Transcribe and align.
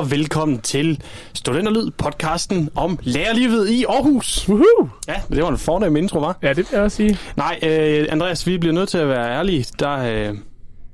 og 0.00 0.10
velkommen 0.10 0.60
til 0.60 1.02
Studenterlyd, 1.34 1.90
podcasten 1.90 2.70
om 2.74 2.98
lærerlivet 3.02 3.68
i 3.68 3.84
Aarhus. 3.84 4.48
Woohoo! 4.48 4.88
Ja, 5.08 5.14
det 5.30 5.42
var 5.42 5.48
en 5.48 5.58
fornem 5.58 5.96
intro, 5.96 6.18
var. 6.18 6.38
Ja, 6.42 6.48
det 6.48 6.56
vil 6.56 6.66
jeg 6.72 6.80
også 6.80 6.96
sige. 6.96 7.18
Nej, 7.36 7.58
øh, 7.62 8.06
Andreas, 8.10 8.46
vi 8.46 8.58
bliver 8.58 8.74
nødt 8.74 8.88
til 8.88 8.98
at 8.98 9.08
være 9.08 9.30
ærlige. 9.30 9.66
Der, 9.78 9.98
øh, 9.98 10.38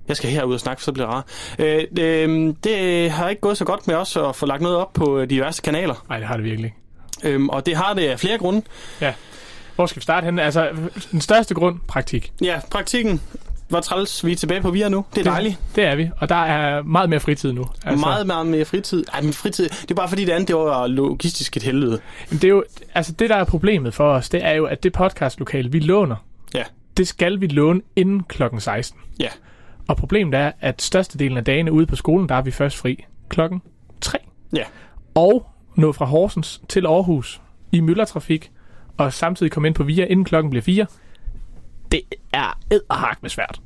jeg 0.09 0.17
skal 0.17 0.31
herud 0.31 0.55
og 0.55 0.61
snakke, 0.61 0.83
så 0.83 0.93
bliver 0.93 1.07
det 1.07 1.15
rart. 1.15 1.25
Øh, 1.59 1.85
øh, 1.99 2.55
det 2.65 3.11
har 3.11 3.29
ikke 3.29 3.41
gået 3.41 3.59
så 3.59 3.65
godt 3.65 3.87
med 3.87 3.95
os 3.95 4.17
at 4.17 4.37
få 4.37 4.47
lagt 4.47 4.63
noget 4.63 4.77
op 4.77 4.93
på 4.93 5.25
diverse 5.25 5.63
kanaler. 5.63 6.05
Nej, 6.09 6.19
det 6.19 6.27
har 6.27 6.37
det 6.37 6.45
virkelig. 6.45 6.75
Øh, 7.25 7.45
og 7.45 7.67
det 7.67 7.77
har 7.77 7.95
det 7.95 8.09
af 8.09 8.21
flere 8.21 8.39
grunde. 8.39 8.63
Ja. 9.01 9.13
Hvor 9.75 9.87
skal 9.87 10.01
vi 10.01 10.03
starte 10.03 10.25
henne? 10.25 10.43
Altså, 10.43 10.69
den 11.13 11.21
største 11.21 11.55
grund, 11.55 11.79
praktik. 11.89 12.33
Ja, 12.43 12.61
praktikken 12.71 13.21
var 13.71 13.81
træls. 13.81 14.25
Vi 14.27 14.33
er 14.33 14.37
tilbage 14.37 14.61
på 14.63 14.71
VIA 14.71 14.89
nu. 14.89 15.05
Det 15.15 15.27
er 15.27 15.31
dejligt. 15.31 15.59
Det, 15.77 15.85
er 15.85 15.97
vi, 15.97 16.11
og 16.21 16.29
der 16.29 16.35
er 16.45 16.83
meget 16.83 17.11
mere 17.11 17.21
fritid 17.21 17.53
nu. 17.53 17.67
Altså, 17.85 18.07
meget, 18.07 18.27
meget 18.27 18.47
mere 18.47 18.65
fritid. 18.65 19.05
Ej, 19.13 19.21
min 19.23 19.33
fritid, 19.33 19.69
det 19.69 19.91
er 19.91 19.95
bare 19.95 20.09
fordi 20.09 20.25
det 20.25 20.33
andet, 20.33 20.49
det 20.49 20.57
var 20.57 20.87
logistisk 20.87 21.57
et 21.57 21.63
helvede. 21.63 22.01
Det 22.31 22.45
er 22.45 22.49
jo, 22.49 22.65
altså 22.95 23.13
det 23.13 23.31
der 23.31 23.37
er 23.37 23.45
problemet 23.45 23.95
for 23.95 24.13
os, 24.13 24.29
det 24.29 24.45
er 24.45 24.53
jo, 24.53 24.65
at 24.65 24.83
det 24.83 24.93
podcastlokale, 24.93 25.73
vi 25.73 25.79
låner, 25.79 26.17
Ja, 26.55 26.63
det 26.97 27.09
skal 27.09 27.41
vi 27.41 27.47
låne 27.47 27.81
inden 27.97 28.23
klokken 28.23 28.61
16. 28.61 29.01
ja. 29.21 29.29
Og 29.89 29.97
problemet 29.97 30.35
er, 30.35 30.53
at 30.61 30.83
størstedelen 30.83 31.39
af 31.39 31.45
dagene 31.45 31.73
ude 31.73 31.87
på 31.87 31.97
skolen, 31.97 32.29
der 32.29 32.35
er 32.35 32.43
vi 32.43 32.51
først 32.51 32.77
fri 32.77 33.05
klokken 33.29 33.63
3. 34.01 34.19
Ja, 34.57 34.63
Og 35.15 35.47
nå 35.77 35.93
fra 35.93 36.05
Horsens 36.05 36.61
til 36.69 36.87
Aarhus 36.87 37.41
i 37.73 37.81
myldertrafik, 37.81 38.51
og 38.97 39.13
samtidig 39.13 39.53
komme 39.53 39.69
ind 39.69 39.75
på 39.75 39.83
VIA, 39.85 40.05
inden 40.05 40.25
klokken 40.25 40.51
bliver 40.51 40.63
4. 40.63 40.87
Det 41.93 42.01
er 42.33 42.59
edderhak 42.71 43.19
med 43.23 43.31
svært. 43.31 43.61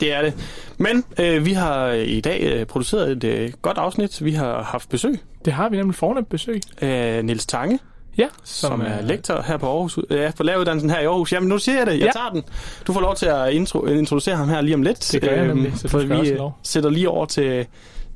det 0.00 0.12
er 0.12 0.22
det. 0.22 0.34
Men 0.78 1.04
øh, 1.20 1.44
vi 1.44 1.52
har 1.52 1.88
i 1.90 2.20
dag 2.20 2.40
øh, 2.42 2.66
produceret 2.66 3.10
et 3.12 3.24
øh, 3.24 3.52
godt 3.62 3.78
afsnit. 3.78 4.24
Vi 4.24 4.32
har 4.32 4.62
haft 4.62 4.88
besøg 4.88 5.14
Det 5.44 5.52
har 5.52 5.68
vi 5.68 5.76
nemlig 5.76 5.94
fornemt 5.94 6.28
besøg. 6.28 6.60
af 6.78 7.24
Niels 7.24 7.46
Tange, 7.46 7.78
Ja, 8.18 8.26
som, 8.44 8.70
som 8.70 8.80
er 8.80 9.00
lektor 9.00 9.42
her 9.42 9.56
på 9.56 9.66
Aarhus, 9.66 9.98
ja, 10.10 10.30
på 10.36 10.42
læreruddannelsen 10.42 10.90
her 10.90 11.00
i 11.00 11.04
Aarhus. 11.04 11.32
Jamen, 11.32 11.48
nu 11.48 11.58
siger 11.58 11.78
jeg 11.78 11.86
det. 11.86 11.92
Jeg 11.92 12.00
Ja. 12.00 12.10
tager 12.14 12.30
den. 12.30 12.42
Du 12.86 12.92
får 12.92 13.00
lov 13.00 13.14
til 13.16 13.26
at 13.26 13.52
intro, 13.52 13.86
introducere 13.86 14.36
ham 14.36 14.48
her 14.48 14.60
lige 14.60 14.74
om 14.74 14.82
lidt. 14.82 15.08
Det 15.12 15.22
gør 15.22 15.30
jeg 15.32 15.46
nemlig, 15.46 15.66
Øhm, 15.66 15.76
så 15.76 15.88
for 15.88 15.98
vi 15.98 16.30
øh, 16.30 16.40
sætter 16.62 16.90
lige 16.90 17.08
over 17.08 17.26
til, 17.26 17.66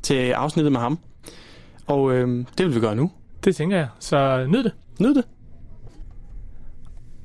til 0.02 0.14
afsnittet 0.30 0.72
med 0.72 0.80
ham. 0.80 0.98
Og 1.86 2.12
øh, 2.12 2.44
det 2.58 2.66
vil 2.66 2.74
vi 2.74 2.80
gøre 2.80 2.96
nu. 2.96 3.10
Det 3.44 3.56
tænker 3.56 3.76
jeg. 3.76 3.88
Så 4.00 4.44
nyd 4.48 4.64
det. 4.64 4.72
Nyd 5.00 5.14
det. 5.14 5.24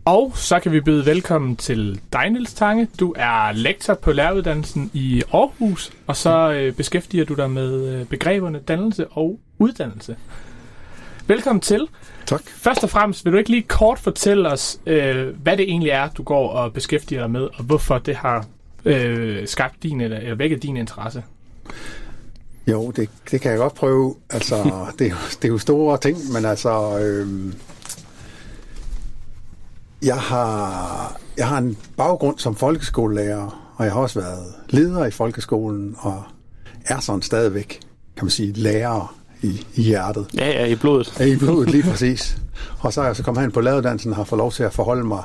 Og 0.08 0.31
så 0.38 0.59
kan 0.59 0.72
vi 0.72 0.81
byde 0.81 1.05
velkommen 1.05 1.55
til 1.55 2.02
dig, 2.13 2.30
Niels 2.30 2.53
Tange. 2.53 2.88
Du 3.00 3.13
er 3.17 3.52
lektor 3.52 3.94
på 3.94 4.11
læreruddannelsen 4.11 4.91
i 4.94 5.23
Aarhus, 5.33 5.91
og 6.08 6.16
så 6.16 6.52
øh, 6.52 6.73
beskæftiger 6.73 7.25
du 7.25 7.33
dig 7.33 7.52
med 7.52 7.86
øh, 7.88 8.05
begreberne 8.05 8.59
dannelse 8.59 9.08
og 9.08 9.39
uddannelse. 9.59 10.16
Velkommen 11.27 11.61
til. 11.61 11.88
Tak. 12.25 12.41
Først 12.47 12.83
og 12.83 12.89
fremmest, 12.89 13.25
vil 13.25 13.33
du 13.33 13.38
ikke 13.38 13.49
lige 13.49 13.61
kort 13.64 13.99
fortælle 13.99 14.49
os, 14.52 14.80
øh, 14.86 15.36
hvad 15.44 15.58
det 15.58 15.69
egentlig 15.69 15.89
er, 15.89 16.09
du 16.09 16.23
går 16.23 16.49
og 16.49 16.73
beskæftiger 16.73 17.21
dig 17.21 17.31
med, 17.31 17.42
og 17.42 17.64
hvorfor 17.64 17.97
det 17.97 18.16
har 18.16 18.45
øh, 18.86 19.47
skabt 19.47 19.83
din, 19.83 20.02
eller, 20.02 20.17
eller 20.17 20.36
vækket 20.36 20.64
din 20.64 20.77
interesse? 20.77 21.23
Jo, 22.67 22.92
det, 22.92 23.09
det 23.31 23.42
kan 23.42 23.52
jeg 23.52 23.59
godt 23.59 23.75
prøve. 23.75 24.16
Altså, 24.30 24.55
det, 24.99 25.05
er 25.08 25.11
jo- 25.11 25.16
det 25.42 25.44
er 25.47 25.52
jo 25.52 25.58
store 25.58 25.97
ting, 25.97 26.17
men 26.33 26.45
altså... 26.45 26.99
Øhm, 26.99 27.53
jeg, 30.02 30.17
har, 30.17 31.20
jeg 31.38 31.48
har 31.48 31.58
en 31.58 31.78
baggrund 31.98 32.40
som 32.40 32.56
folkeskolelærer, 32.56 33.73
og 33.76 33.86
jeg 33.86 33.94
har 33.94 34.00
også 34.00 34.20
været 34.20 34.54
leder 34.70 35.06
i 35.06 35.12
folkeskolen, 35.12 35.95
og 36.00 36.23
er 36.86 37.00
sådan 37.00 37.22
stadigvæk, 37.22 37.80
kan 38.17 38.26
man 38.26 38.30
sige, 38.30 38.54
lærer 38.54 39.16
i, 39.42 39.66
i 39.76 39.82
hjertet. 39.82 40.27
Ja, 40.36 40.49
ja, 40.49 40.66
i 40.66 40.76
blodet. 40.76 41.20
Ja, 41.20 41.26
i 41.26 41.36
blodet 41.36 41.70
lige 41.70 41.83
præcis. 41.83 42.38
Og 42.80 42.94
så 42.94 43.02
er 43.02 43.05
jeg 43.05 43.16
så 43.16 43.23
kommet 43.23 43.42
hen 43.42 43.52
på 43.52 43.61
lavedansen 43.61 44.11
og 44.11 44.17
har 44.17 44.23
fået 44.23 44.38
lov 44.38 44.52
til 44.52 44.64
at 44.64 44.73
forholde 44.73 45.04
mig 45.04 45.23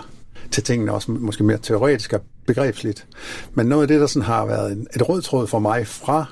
til 0.51 0.63
tingene, 0.63 0.93
også 0.93 1.11
måske 1.11 1.45
mere 1.45 1.59
teoretisk 1.59 2.13
og 2.13 2.21
begrebsligt. 2.47 3.07
Men 3.55 3.67
noget 3.67 3.83
af 3.83 3.89
det, 3.89 4.01
der 4.01 4.07
sådan 4.07 4.27
har 4.27 4.47
været 4.47 4.73
en, 4.73 4.87
et 4.97 5.09
rød 5.09 5.23
tråd 5.23 5.47
for 5.47 5.59
mig 5.59 5.87
fra 5.87 6.25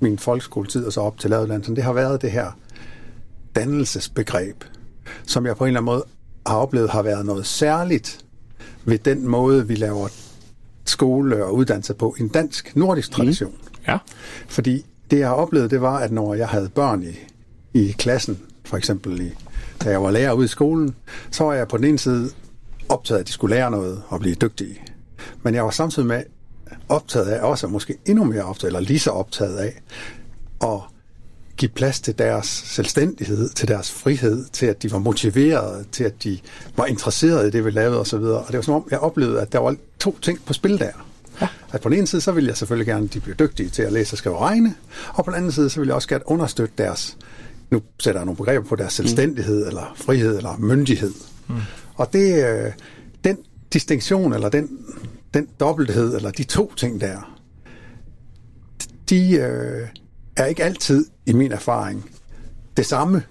min 0.00 0.18
folkeskoletid 0.18 0.86
og 0.86 0.92
så 0.92 1.00
op 1.00 1.18
til 1.18 1.30
lavedansen, 1.30 1.76
det 1.76 1.84
har 1.84 1.92
været 1.92 2.22
det 2.22 2.30
her 2.30 2.46
dannelsesbegreb, 3.56 4.64
som 5.26 5.46
jeg 5.46 5.56
på 5.56 5.64
en 5.64 5.68
eller 5.68 5.80
anden 5.80 5.92
måde 5.92 6.04
har 6.46 6.56
oplevet 6.56 6.90
har 6.90 7.02
været 7.02 7.26
noget 7.26 7.46
særligt 7.46 8.24
ved 8.84 8.98
den 8.98 9.28
måde, 9.28 9.68
vi 9.68 9.74
laver 9.74 10.08
skole 10.84 11.44
og 11.44 11.54
uddannelse 11.54 11.94
på 11.94 12.14
i 12.18 12.22
en 12.22 12.28
dansk 12.28 12.76
nordisk 12.76 13.10
tradition. 13.10 13.54
Ja. 13.88 13.98
Fordi 14.48 14.86
det, 15.10 15.18
jeg 15.18 15.28
har 15.28 15.34
oplevet, 15.34 15.70
det 15.70 15.80
var, 15.80 15.98
at 15.98 16.12
når 16.12 16.34
jeg 16.34 16.48
havde 16.48 16.68
børn 16.68 17.02
i, 17.02 17.18
i 17.78 17.94
klassen, 17.98 18.38
for 18.64 18.76
eksempel 18.76 19.20
i, 19.20 19.30
da 19.84 19.90
jeg 19.90 20.02
var 20.02 20.10
lærer 20.10 20.32
ude 20.32 20.44
i 20.44 20.48
skolen, 20.48 20.94
så 21.30 21.44
var 21.44 21.54
jeg 21.54 21.68
på 21.68 21.76
den 21.76 21.84
ene 21.84 21.98
side 21.98 22.30
optaget 22.88 23.18
af, 23.18 23.22
at 23.22 23.26
de 23.26 23.32
skulle 23.32 23.56
lære 23.56 23.70
noget 23.70 24.02
og 24.08 24.20
blive 24.20 24.34
dygtige. 24.34 24.80
Men 25.42 25.54
jeg 25.54 25.64
var 25.64 25.70
samtidig 25.70 26.08
med 26.08 26.22
optaget 26.88 27.26
af, 27.26 27.40
også 27.40 27.66
måske 27.66 27.96
endnu 28.06 28.24
mere 28.24 28.42
optaget, 28.42 28.68
eller 28.68 28.80
lige 28.80 28.98
så 28.98 29.10
optaget 29.10 29.56
af, 29.56 29.82
at 30.62 30.80
give 31.62 31.70
plads 31.74 32.00
til 32.00 32.18
deres 32.18 32.46
selvstændighed, 32.46 33.48
til 33.48 33.68
deres 33.68 33.90
frihed, 33.92 34.44
til 34.52 34.66
at 34.66 34.82
de 34.82 34.92
var 34.92 34.98
motiverede, 34.98 35.84
til 35.92 36.04
at 36.04 36.24
de 36.24 36.38
var 36.76 36.86
interesserede 36.86 37.48
i 37.48 37.50
det, 37.50 37.64
vi 37.64 37.70
lavede 37.70 38.00
osv. 38.00 38.14
Og 38.14 38.44
det 38.48 38.56
var 38.56 38.62
som 38.62 38.74
om, 38.74 38.88
jeg 38.90 38.98
oplevede, 38.98 39.40
at 39.40 39.52
der 39.52 39.58
var 39.58 39.76
to 39.98 40.18
ting 40.22 40.44
på 40.46 40.52
spil 40.52 40.78
der. 40.78 40.90
Ja. 41.40 41.48
At 41.72 41.80
på 41.80 41.88
den 41.88 41.98
ene 41.98 42.06
side, 42.06 42.20
så 42.20 42.32
ville 42.32 42.48
jeg 42.48 42.56
selvfølgelig 42.56 42.86
gerne, 42.86 43.04
at 43.04 43.14
de 43.14 43.20
blev 43.20 43.36
dygtige 43.36 43.68
til 43.68 43.82
at 43.82 43.92
læse 43.92 44.14
og 44.14 44.18
skrive 44.18 44.34
og 44.34 44.40
regne, 44.40 44.74
og 45.14 45.24
på 45.24 45.30
den 45.30 45.36
anden 45.36 45.52
side, 45.52 45.70
så 45.70 45.80
ville 45.80 45.88
jeg 45.88 45.94
også 45.94 46.08
gerne 46.08 46.24
understøtte 46.26 46.74
deres, 46.78 47.16
nu 47.70 47.82
sætter 48.00 48.20
jeg 48.20 48.26
nogle 48.26 48.36
begreber 48.36 48.64
på 48.66 48.76
deres 48.76 48.92
selvstændighed, 48.92 49.62
mm. 49.62 49.68
eller 49.68 49.92
frihed, 49.96 50.36
eller 50.36 50.56
myndighed. 50.58 51.12
Mm. 51.48 51.54
Og 51.94 52.12
det, 52.12 52.44
øh, 52.44 52.72
den 53.24 53.38
distinktion, 53.72 54.32
eller 54.32 54.48
den, 54.48 54.68
den 55.34 55.48
dobbelthed, 55.60 56.16
eller 56.16 56.30
de 56.30 56.44
to 56.44 56.74
ting 56.74 57.00
der, 57.00 57.38
de 59.10 59.32
øh, 59.32 59.88
er 60.36 60.44
ikke 60.46 60.64
altid, 60.64 61.06
i 61.26 61.32
min 61.32 61.52
erfaring, 61.52 62.10
det 62.76 62.86
samme. 62.86 63.22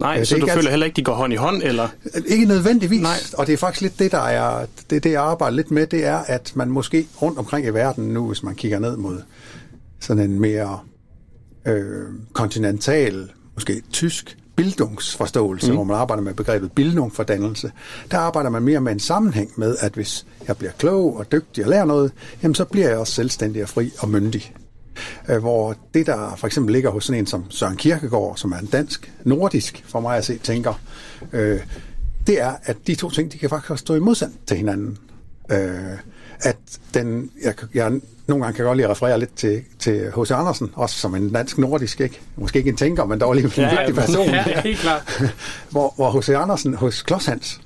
Nej, 0.00 0.16
det 0.16 0.28
så 0.28 0.34
er 0.34 0.38
du 0.38 0.44
ikke 0.44 0.52
føler 0.52 0.58
altid- 0.60 0.70
heller 0.70 0.86
ikke, 0.86 0.96
de 0.96 1.04
går 1.04 1.14
hånd 1.14 1.32
i 1.32 1.36
hånd, 1.36 1.62
eller? 1.62 1.88
Ikke 2.26 2.44
nødvendigvis. 2.44 3.02
Nej. 3.02 3.16
Og 3.38 3.46
det 3.46 3.52
er 3.52 3.56
faktisk 3.56 3.80
lidt 3.82 3.98
det, 3.98 4.12
der 4.12 4.18
er, 4.18 4.66
det, 4.90 5.04
det, 5.04 5.10
jeg 5.12 5.22
arbejder 5.22 5.56
lidt 5.56 5.70
med, 5.70 5.86
det 5.86 6.04
er, 6.04 6.16
at 6.16 6.52
man 6.56 6.68
måske 6.68 7.06
rundt 7.22 7.38
omkring 7.38 7.66
i 7.66 7.70
verden 7.70 8.04
nu, 8.04 8.26
hvis 8.26 8.42
man 8.42 8.54
kigger 8.54 8.78
ned 8.78 8.96
mod 8.96 9.22
sådan 10.00 10.30
en 10.30 10.40
mere 10.40 10.78
øh, 11.66 12.04
kontinental, 12.32 13.30
måske 13.54 13.82
tysk 13.92 14.38
bildungsforståelse, 14.56 15.68
mm. 15.70 15.74
hvor 15.76 15.84
man 15.84 15.96
arbejder 15.96 16.22
med 16.22 16.34
begrebet 16.34 16.72
bildung 16.72 17.14
for 17.14 17.22
dannelse, 17.22 17.72
der 18.10 18.18
arbejder 18.18 18.50
man 18.50 18.62
mere 18.62 18.80
med 18.80 18.92
en 18.92 19.00
sammenhæng 19.00 19.50
med, 19.56 19.76
at 19.80 19.92
hvis 19.92 20.26
jeg 20.48 20.56
bliver 20.56 20.72
klog 20.78 21.16
og 21.16 21.32
dygtig 21.32 21.64
og 21.64 21.70
lærer 21.70 21.84
noget, 21.84 22.12
jamen 22.42 22.54
så 22.54 22.64
bliver 22.64 22.88
jeg 22.88 22.98
også 22.98 23.12
selvstændig 23.12 23.62
og 23.62 23.68
fri 23.68 23.90
og 23.98 24.08
myndig. 24.08 24.54
Øh, 25.28 25.38
hvor 25.38 25.76
det, 25.94 26.06
der 26.06 26.34
for 26.36 26.46
eksempel 26.46 26.72
ligger 26.72 26.90
hos 26.90 27.04
sådan 27.04 27.20
en 27.20 27.26
som 27.26 27.50
Søren 27.50 27.76
Kierkegaard, 27.76 28.36
som 28.36 28.52
er 28.52 28.58
en 28.58 28.66
dansk, 28.66 29.12
nordisk, 29.24 29.84
for 29.86 30.00
mig 30.00 30.16
at 30.16 30.24
se, 30.24 30.38
tænker, 30.38 30.80
øh, 31.32 31.60
det 32.26 32.40
er, 32.40 32.52
at 32.64 32.76
de 32.86 32.94
to 32.94 33.10
ting, 33.10 33.32
de 33.32 33.38
kan 33.38 33.48
faktisk 33.48 33.80
stå 33.80 33.94
i 33.94 34.00
modsætning 34.00 34.40
til 34.46 34.56
hinanden. 34.56 34.98
Øh, 35.50 35.98
at 36.40 36.56
den, 36.94 37.30
jeg, 37.44 37.54
jeg 37.74 38.00
nogle 38.26 38.44
gange 38.44 38.56
kan 38.56 38.64
jeg 38.64 38.68
godt 38.68 38.76
lide 38.76 38.86
at 38.86 38.90
referere 38.90 39.18
lidt 39.18 39.34
til, 39.36 39.62
til 39.78 40.12
H.C. 40.16 40.30
Andersen, 40.30 40.70
også 40.74 40.96
som 40.96 41.14
en 41.14 41.32
dansk 41.32 41.58
nordisk, 41.58 42.00
ikke? 42.00 42.20
Måske 42.36 42.58
ikke 42.58 42.70
en 42.70 42.76
tænker, 42.76 43.04
men 43.04 43.20
dog 43.20 43.30
alligevel 43.30 43.64
en 43.64 43.70
vigtig 43.78 43.94
person. 43.94 44.28
Ja, 44.34 44.60
helt 44.60 44.78
klart. 44.78 45.22
hvor, 45.70 45.92
hvor 45.96 46.20
H.C. 46.20 46.28
Andersen 46.28 46.74
hos 46.74 47.02
Klodshans, 47.02 47.60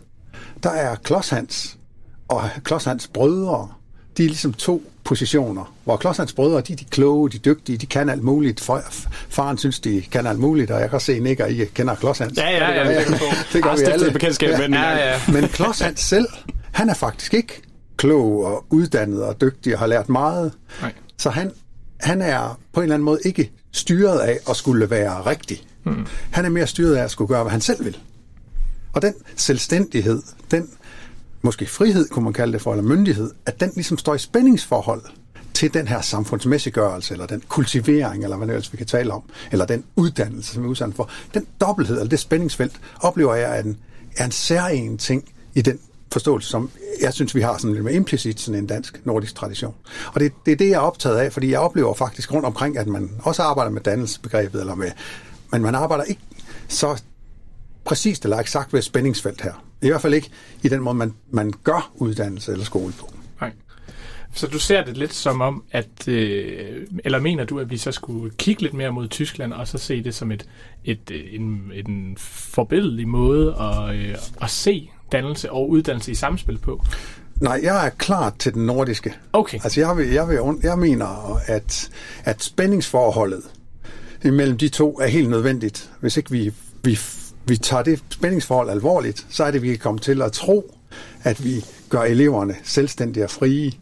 der 0.63 0.71
er 0.71 0.95
Klodshans 0.95 1.79
og 2.29 2.43
Klodshans 2.65 3.09
brødre, 3.09 3.69
de 4.17 4.25
er 4.25 4.29
ligesom 4.29 4.53
to 4.53 4.83
positioner, 5.05 5.75
hvor 5.85 5.97
Klodshans 5.97 6.33
brødre, 6.33 6.61
de 6.61 6.73
er 6.73 6.77
de 6.77 6.85
kloge, 6.85 7.31
de 7.31 7.39
dygtige, 7.39 7.79
de 7.79 7.87
kan 7.87 8.09
alt 8.09 8.23
muligt. 8.23 8.61
Far- 8.61 9.07
Faren 9.29 9.59
synes, 9.59 9.81
de 9.81 10.03
kan 10.11 10.27
alt 10.27 10.39
muligt, 10.39 10.71
og 10.71 10.81
jeg 10.81 10.91
kan 10.91 11.01
se, 11.01 11.21
Nick 11.21 11.41
og 11.41 11.51
I 11.53 11.65
kender 11.65 11.95
Klodshans. 11.95 12.37
Ja, 12.39 12.49
ja, 12.51 12.89
det 12.89 13.07
gør 13.07 13.11
vi. 13.11 13.27
det 13.53 13.63
gør 13.63 13.77
vi 13.77 13.83
alle. 13.83 14.11
bekendtskab 14.13 14.49
med 14.59 14.65
den 14.65 14.75
Ja, 14.75 14.91
engang. 14.93 14.99
ja. 14.99 15.33
Men 15.41 15.49
Klodshans 15.49 16.01
selv, 16.01 16.27
han 16.73 16.89
er 16.91 16.95
faktisk 16.95 17.35
ikke 17.35 17.63
klog 17.97 18.45
og 18.45 18.65
uddannet 18.71 19.25
og 19.25 19.41
dygtig 19.41 19.73
og 19.73 19.79
har 19.79 19.87
lært 19.87 20.09
meget. 20.09 20.53
Nej. 20.83 20.93
Så 21.19 21.31
han, 21.31 21.53
han 22.01 22.23
er 22.23 22.59
på 22.73 22.81
en 22.81 22.85
eller 22.85 22.95
anden 22.95 23.05
måde 23.05 23.19
ikke 23.25 23.51
styret 23.73 24.19
af 24.19 24.39
at 24.51 24.57
skulle 24.57 24.91
være 24.91 25.21
rigtig. 25.27 25.63
Mm. 25.85 26.07
Han 26.31 26.45
er 26.45 26.49
mere 26.49 26.67
styret 26.67 26.97
af 26.97 27.05
at 27.05 27.11
skulle 27.11 27.29
gøre, 27.29 27.43
hvad 27.43 27.53
han 27.53 27.61
selv 27.61 27.85
vil. 27.85 27.97
Og 28.93 29.03
den 29.03 29.15
selvstændighed, 29.37 30.23
den 30.51 30.69
måske 31.47 31.67
frihed, 31.67 32.09
kunne 32.09 32.25
man 32.25 32.33
kalde 32.33 32.53
det 32.53 32.63
for, 32.63 32.73
eller 32.73 32.85
myndighed, 32.85 33.31
at 33.47 33.61
den 33.61 33.73
ligesom 33.75 33.99
står 33.99 34.15
i 34.15 34.19
spændingsforhold 34.19 35.03
til 35.55 35.75
den 35.75 35.89
her 35.89 36.01
samfundsmæssiggørelse, 36.01 37.15
eller 37.15 37.27
den 37.27 37.43
kultivering, 37.49 38.25
eller 38.25 38.37
hvad 38.37 38.49
ellers 38.49 38.73
vi 38.73 38.77
kan 38.77 38.87
tale 38.87 39.13
om, 39.13 39.23
eller 39.53 39.67
den 39.67 39.85
uddannelse, 39.97 40.55
som 40.55 40.65
vi 40.65 40.71
er 40.81 40.93
for. 40.97 41.11
Den 41.35 41.47
dobbelthed, 41.61 41.97
eller 41.97 42.09
det 42.09 42.19
spændingsfelt, 42.19 42.81
oplever 43.01 43.35
jeg 43.35 43.59
er 43.59 43.63
en, 43.63 43.77
er 44.17 44.25
en 44.25 44.31
særlig 44.31 44.99
ting 44.99 45.25
i 45.55 45.63
den 45.63 45.79
forståelse, 46.13 46.49
som 46.49 46.71
jeg 47.01 47.13
synes, 47.13 47.35
vi 47.35 47.41
har 47.41 47.59
sådan 47.59 47.73
lidt 47.73 47.85
mere 47.85 47.95
implicit 47.95 48.41
sådan 48.41 48.61
en 48.61 48.67
dansk 48.67 49.01
nordisk 49.05 49.35
tradition. 49.35 49.75
Og 50.15 50.21
det, 50.21 50.33
det 50.47 50.53
er 50.53 50.57
det, 50.57 50.69
jeg 50.69 50.75
er 50.75 50.79
optaget 50.79 51.17
af, 51.17 51.33
fordi 51.33 51.51
jeg 51.51 51.61
oplever 51.61 51.95
faktisk 51.95 52.33
rundt 52.33 52.47
omkring, 52.47 52.79
at 52.79 52.87
man 52.87 53.11
også 53.23 53.43
arbejder 53.43 53.71
med 53.71 53.81
dannelsesbegrebet, 53.81 54.61
eller 54.61 54.75
med 54.75 54.91
men 55.53 55.63
man 55.63 55.75
arbejder 55.75 56.05
ikke 56.05 56.23
så 56.69 57.03
præcist 57.85 58.25
eller 58.25 58.39
eksakt 58.39 58.73
ved 58.73 58.79
et 58.81 58.85
spændingsfelt 58.85 59.41
her. 59.41 59.66
I 59.83 59.89
hvert 59.89 60.03
fald 60.03 60.15
ikke 60.15 60.31
i 60.63 60.69
den 60.69 60.81
måde, 60.81 60.95
man, 60.95 61.15
man 61.31 61.53
gør 61.65 61.93
uddannelse 61.95 62.53
eller 62.53 62.65
skole 62.65 62.93
på. 63.01 63.13
Nej. 63.41 63.53
Så 64.35 64.47
du 64.47 64.59
ser 64.59 64.85
det 64.85 64.97
lidt 64.97 65.15
som 65.15 65.41
om, 65.41 65.63
at, 65.71 66.09
øh, 66.09 66.87
eller 67.05 67.21
mener 67.21 67.45
du, 67.45 67.61
at 67.61 67.71
vi 67.71 67.77
så 67.77 67.93
skulle 67.93 68.35
kigge 68.39 68.63
lidt 68.63 68.75
mere 68.75 68.93
mod 68.93 69.09
Tyskland, 69.09 69.53
og 69.53 69.69
så 69.69 69.79
se 69.79 70.05
det 70.05 70.15
som 70.15 70.33
et, 70.33 70.47
et, 70.85 71.11
øh, 71.11 71.21
en, 71.33 71.73
en 71.75 72.17
forbilledelig 72.19 73.09
måde 73.09 73.55
at, 73.61 73.95
øh, 73.95 74.15
at 74.43 74.51
se 74.51 74.91
dannelse 75.13 75.53
og 75.53 75.71
uddannelse 75.71 76.13
i 76.13 76.15
samspil 76.15 76.59
på? 76.59 76.85
Nej, 77.41 77.61
jeg 77.63 77.87
er 77.87 77.91
klar 77.91 78.35
til 78.39 78.55
den 78.55 78.67
nordiske. 78.67 79.15
Okay. 79.33 79.59
Altså, 79.65 79.81
jeg, 79.81 79.97
vil, 79.97 80.09
jeg, 80.09 80.29
vil, 80.29 80.39
jeg 80.63 80.79
mener, 80.79 81.41
at, 81.47 81.91
at 82.25 82.43
spændingsforholdet 82.43 83.43
imellem 84.25 84.59
de 84.59 84.69
to 84.69 85.01
er 85.01 85.07
helt 85.07 85.31
nødvendigt. 85.31 85.91
Hvis 86.01 86.17
ikke 86.17 86.31
vi, 86.31 86.53
vi, 86.83 86.99
vi 87.47 87.57
tager 87.57 87.83
det 87.83 88.03
spændingsforhold 88.11 88.71
alvorligt, 88.71 89.27
så 89.31 89.45
er 89.45 89.51
det, 89.51 89.63
vi 89.63 89.69
kan 89.69 89.79
komme 89.79 90.01
til 90.01 90.23
at 90.23 90.33
tro, 90.33 90.75
at 91.23 91.45
vi 91.45 91.65
gør 91.89 92.03
eleverne 92.03 92.57
selvstændige 92.65 93.25
og 93.25 93.31
frie. 93.31 93.73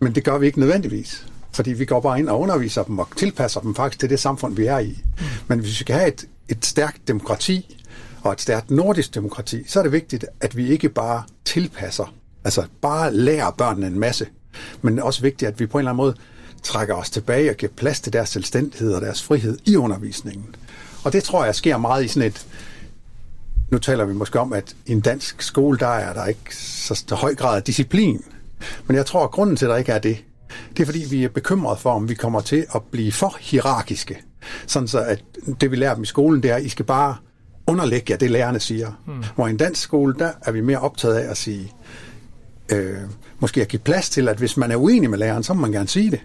Men 0.00 0.14
det 0.14 0.24
gør 0.24 0.38
vi 0.38 0.46
ikke 0.46 0.60
nødvendigvis. 0.60 1.26
Fordi 1.52 1.72
vi 1.72 1.84
går 1.84 2.00
bare 2.00 2.18
ind 2.18 2.28
og 2.28 2.40
underviser 2.40 2.82
dem 2.82 2.98
og 2.98 3.08
tilpasser 3.16 3.60
dem 3.60 3.74
faktisk 3.74 4.00
til 4.00 4.10
det 4.10 4.20
samfund, 4.20 4.56
vi 4.56 4.66
er 4.66 4.78
i. 4.78 5.02
Mm. 5.18 5.24
Men 5.48 5.58
hvis 5.58 5.70
vi 5.70 5.74
skal 5.74 5.96
have 5.96 6.08
et, 6.08 6.24
et 6.48 6.64
stærkt 6.64 7.08
demokrati 7.08 7.76
og 8.22 8.32
et 8.32 8.40
stærkt 8.40 8.70
nordisk 8.70 9.14
demokrati, 9.14 9.64
så 9.68 9.78
er 9.78 9.82
det 9.82 9.92
vigtigt, 9.92 10.26
at 10.40 10.56
vi 10.56 10.68
ikke 10.68 10.88
bare 10.88 11.22
tilpasser, 11.44 12.14
altså 12.44 12.64
bare 12.80 13.14
lærer 13.14 13.50
børnene 13.50 13.86
en 13.86 13.98
masse, 13.98 14.26
men 14.82 14.98
også 14.98 15.22
vigtigt, 15.22 15.48
at 15.48 15.60
vi 15.60 15.66
på 15.66 15.78
en 15.78 15.80
eller 15.80 15.90
anden 15.90 16.04
måde 16.04 16.14
trækker 16.62 16.94
os 16.94 17.10
tilbage 17.10 17.50
og 17.50 17.56
giver 17.56 17.72
plads 17.76 18.00
til 18.00 18.12
deres 18.12 18.28
selvstændighed 18.28 18.92
og 18.94 19.00
deres 19.00 19.22
frihed 19.22 19.58
i 19.64 19.76
undervisningen. 19.76 20.54
Og 21.04 21.12
det 21.12 21.24
tror 21.24 21.44
jeg 21.44 21.54
sker 21.54 21.76
meget 21.76 22.04
i 22.04 22.08
sådan 22.08 22.28
et, 22.28 22.46
nu 23.74 23.78
taler 23.78 24.04
vi 24.04 24.12
måske 24.12 24.40
om, 24.40 24.52
at 24.52 24.76
i 24.86 24.92
en 24.92 25.00
dansk 25.00 25.42
skole, 25.42 25.78
der 25.78 25.86
er 25.86 26.12
der 26.12 26.26
ikke 26.26 26.56
så, 26.56 27.14
høj 27.14 27.34
grad 27.34 27.56
af 27.56 27.62
disciplin. 27.62 28.24
Men 28.86 28.96
jeg 28.96 29.06
tror, 29.06 29.24
at 29.24 29.30
grunden 29.30 29.56
til, 29.56 29.66
at 29.66 29.70
der 29.70 29.76
ikke 29.76 29.92
er 29.92 29.98
det, 29.98 30.24
det 30.76 30.82
er 30.82 30.86
fordi, 30.86 31.04
vi 31.10 31.24
er 31.24 31.28
bekymrede 31.28 31.76
for, 31.76 31.90
om 31.90 32.08
vi 32.08 32.14
kommer 32.14 32.40
til 32.40 32.66
at 32.74 32.82
blive 32.82 33.12
for 33.12 33.36
hierarkiske. 33.40 34.22
Sådan 34.66 34.88
så, 34.88 35.00
at 35.00 35.22
det 35.60 35.70
vi 35.70 35.76
lærer 35.76 35.94
dem 35.94 36.02
i 36.02 36.06
skolen, 36.06 36.42
det 36.42 36.50
er, 36.50 36.54
at 36.54 36.62
I 36.62 36.68
skal 36.68 36.84
bare 36.84 37.16
underlægge 37.66 38.06
jer 38.10 38.16
det, 38.16 38.30
lærerne 38.30 38.60
siger. 38.60 38.92
Mm. 39.06 39.24
Hvor 39.34 39.46
i 39.46 39.50
en 39.50 39.56
dansk 39.56 39.82
skole, 39.82 40.14
der 40.18 40.32
er 40.42 40.52
vi 40.52 40.60
mere 40.60 40.78
optaget 40.78 41.14
af 41.14 41.30
at 41.30 41.36
sige, 41.36 41.72
øh, 42.72 42.98
måske 43.38 43.60
at 43.60 43.68
give 43.68 43.80
plads 43.80 44.10
til, 44.10 44.28
at 44.28 44.36
hvis 44.36 44.56
man 44.56 44.70
er 44.70 44.76
uenig 44.76 45.10
med 45.10 45.18
læreren, 45.18 45.42
så 45.42 45.54
må 45.54 45.60
man 45.60 45.72
gerne 45.72 45.88
sige 45.88 46.10
det. 46.10 46.20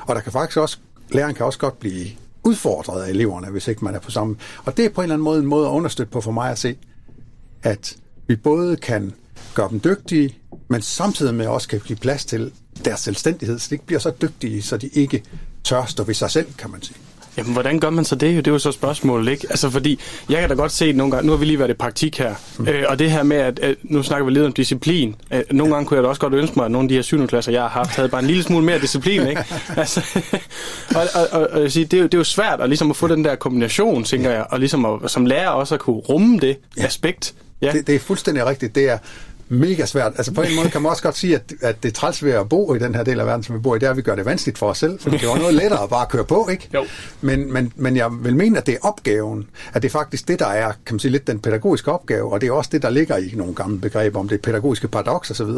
Og 0.00 0.14
der 0.14 0.20
kan 0.20 0.32
faktisk 0.32 0.58
også, 0.58 0.78
læreren 1.10 1.34
kan 1.34 1.46
også 1.46 1.58
godt 1.58 1.78
blive 1.78 2.06
udfordret 2.46 3.02
af 3.02 3.10
eleverne, 3.10 3.50
hvis 3.50 3.68
ikke 3.68 3.84
man 3.84 3.94
er 3.94 3.98
på 3.98 4.10
samme. 4.10 4.36
Og 4.64 4.76
det 4.76 4.84
er 4.84 4.88
på 4.88 5.00
en 5.00 5.04
eller 5.04 5.14
anden 5.14 5.24
måde 5.24 5.40
en 5.40 5.46
måde 5.46 5.66
at 5.66 5.70
understøtte 5.70 6.10
på 6.10 6.20
for 6.20 6.30
mig 6.30 6.50
at 6.50 6.58
se, 6.58 6.76
at 7.62 7.96
vi 8.26 8.36
både 8.36 8.76
kan 8.76 9.12
gøre 9.54 9.68
dem 9.70 9.80
dygtige, 9.80 10.36
men 10.68 10.82
samtidig 10.82 11.34
med 11.34 11.46
også 11.46 11.68
kan 11.68 11.80
give 11.80 11.96
plads 11.96 12.24
til 12.24 12.52
deres 12.84 13.00
selvstændighed, 13.00 13.58
så 13.58 13.68
de 13.70 13.74
ikke 13.74 13.86
bliver 13.86 14.00
så 14.00 14.12
dygtige, 14.22 14.62
så 14.62 14.76
de 14.76 14.88
ikke 14.88 15.22
tør 15.64 15.84
stå 15.84 16.04
ved 16.04 16.14
sig 16.14 16.30
selv, 16.30 16.52
kan 16.58 16.70
man 16.70 16.82
sige. 16.82 16.96
Jamen, 17.36 17.52
hvordan 17.52 17.80
gør 17.80 17.90
man 17.90 18.04
så 18.04 18.14
det? 18.14 18.36
Det 18.36 18.46
er 18.46 18.52
jo 18.52 18.58
så 18.58 18.72
spørgsmålet, 18.72 19.32
ikke? 19.32 19.46
Altså, 19.50 19.70
fordi 19.70 20.00
jeg 20.28 20.40
kan 20.40 20.48
da 20.48 20.54
godt 20.54 20.72
se 20.72 20.92
nogle 20.92 21.10
gange, 21.10 21.26
nu 21.26 21.32
har 21.32 21.38
vi 21.38 21.44
lige 21.44 21.58
været 21.58 21.70
i 21.70 21.74
praktik 21.74 22.18
her, 22.18 22.34
mm. 22.58 22.68
øh, 22.68 22.84
og 22.88 22.98
det 22.98 23.10
her 23.10 23.22
med, 23.22 23.36
at, 23.36 23.58
at 23.58 23.76
nu 23.82 24.02
snakker 24.02 24.24
vi 24.24 24.32
lidt 24.32 24.44
om 24.44 24.52
disciplin. 24.52 25.16
Øh, 25.32 25.42
nogle 25.50 25.74
gange 25.74 25.88
kunne 25.88 25.96
jeg 25.96 26.04
da 26.04 26.08
også 26.08 26.20
godt 26.20 26.34
ønske 26.34 26.56
mig, 26.56 26.64
at 26.64 26.70
nogle 26.70 26.84
af 26.84 26.88
de 26.88 26.94
her 26.94 27.02
syvende 27.02 27.28
klasser, 27.28 27.52
jeg 27.52 27.62
har 27.62 27.68
haft, 27.68 27.90
havde 27.90 28.08
bare 28.08 28.20
en 28.20 28.26
lille 28.26 28.42
smule 28.42 28.64
mere 28.64 28.78
disciplin, 28.78 29.26
ikke? 29.26 29.44
altså, 29.76 30.20
og, 30.96 31.02
og, 31.14 31.40
og, 31.40 31.62
og 31.62 31.70
sige, 31.70 31.84
det, 31.84 31.96
er 31.96 32.00
jo, 32.00 32.04
det 32.04 32.14
er 32.14 32.18
jo 32.18 32.24
svært 32.24 32.60
at, 32.60 32.68
ligesom 32.68 32.90
at 32.90 32.96
få 32.96 33.08
den 33.08 33.24
der 33.24 33.34
kombination, 33.34 34.04
tænker 34.04 34.30
jeg, 34.30 34.46
og 34.50 34.58
ligesom 34.58 34.84
at, 34.84 35.10
som 35.10 35.26
lærer 35.26 35.48
også 35.48 35.74
at 35.74 35.80
kunne 35.80 35.96
rumme 35.96 36.38
det 36.38 36.56
ja. 36.76 36.84
aspekt. 36.84 37.34
Ja. 37.62 37.72
Det, 37.72 37.86
det 37.86 37.94
er 37.94 37.98
fuldstændig 37.98 38.46
rigtigt. 38.46 38.74
Det 38.74 38.90
er, 38.90 38.98
mega 39.48 39.86
svært. 39.86 40.12
Altså 40.16 40.32
på 40.32 40.42
en 40.42 40.56
måde 40.56 40.70
kan 40.70 40.82
man 40.82 40.90
også 40.90 41.02
godt 41.02 41.16
sige, 41.16 41.34
at, 41.34 41.52
at 41.62 41.82
det 41.82 41.88
er 41.88 41.92
træls 41.92 42.24
ved 42.24 42.32
at 42.32 42.48
bo 42.48 42.74
i 42.74 42.78
den 42.78 42.94
her 42.94 43.04
del 43.04 43.20
af 43.20 43.26
verden, 43.26 43.42
som 43.42 43.54
vi 43.54 43.60
bor 43.60 43.76
i, 43.76 43.78
det 43.78 43.86
er, 43.86 43.90
at 43.90 43.96
vi 43.96 44.02
gør 44.02 44.14
det 44.14 44.24
vanskeligt 44.24 44.58
for 44.58 44.68
os 44.68 44.78
selv, 44.78 45.00
for 45.00 45.10
det 45.10 45.28
var 45.28 45.38
noget 45.38 45.54
lettere 45.54 45.82
at 45.82 45.88
bare 45.88 46.06
køre 46.06 46.24
på, 46.24 46.48
ikke? 46.50 46.68
Jo. 46.74 46.84
Men, 47.20 47.52
men, 47.52 47.72
men 47.76 47.96
jeg 47.96 48.10
vil 48.20 48.36
mene, 48.36 48.58
at 48.58 48.66
det 48.66 48.74
er 48.74 48.78
opgaven, 48.82 49.48
at 49.72 49.82
det 49.82 49.88
er 49.88 49.92
faktisk 49.92 50.28
det, 50.28 50.38
der 50.38 50.46
er, 50.46 50.72
kan 50.86 50.94
man 50.94 50.98
sige, 50.98 51.12
lidt 51.12 51.26
den 51.26 51.38
pædagogiske 51.38 51.92
opgave, 51.92 52.32
og 52.32 52.40
det 52.40 52.46
er 52.46 52.52
også 52.52 52.70
det, 52.72 52.82
der 52.82 52.90
ligger 52.90 53.16
i 53.16 53.32
nogle 53.34 53.54
gamle 53.54 53.80
begreber 53.80 54.20
om 54.20 54.28
det 54.28 54.42
pædagogiske 54.42 54.88
paradoks 54.88 55.30
osv. 55.30 55.50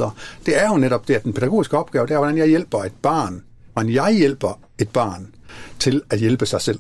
Det 0.47 0.63
er 0.63 0.69
jo 0.69 0.77
netop 0.77 1.09
det, 1.09 1.15
at 1.15 1.25
den 1.25 1.33
pædagogiske 1.33 1.79
opgave, 1.79 2.07
det 2.07 2.15
er, 2.15 2.19
hvordan 2.19 2.39
jeg 2.39 2.47
hjælper 2.47 2.79
et 2.79 2.93
barn, 3.03 3.43
hvordan 3.73 3.93
jeg 3.93 4.13
hjælper 4.13 4.59
et 4.79 4.89
barn 4.89 5.29
til 5.79 6.03
at 6.11 6.19
hjælpe 6.19 6.47
sig 6.47 6.61
selv. 6.61 6.79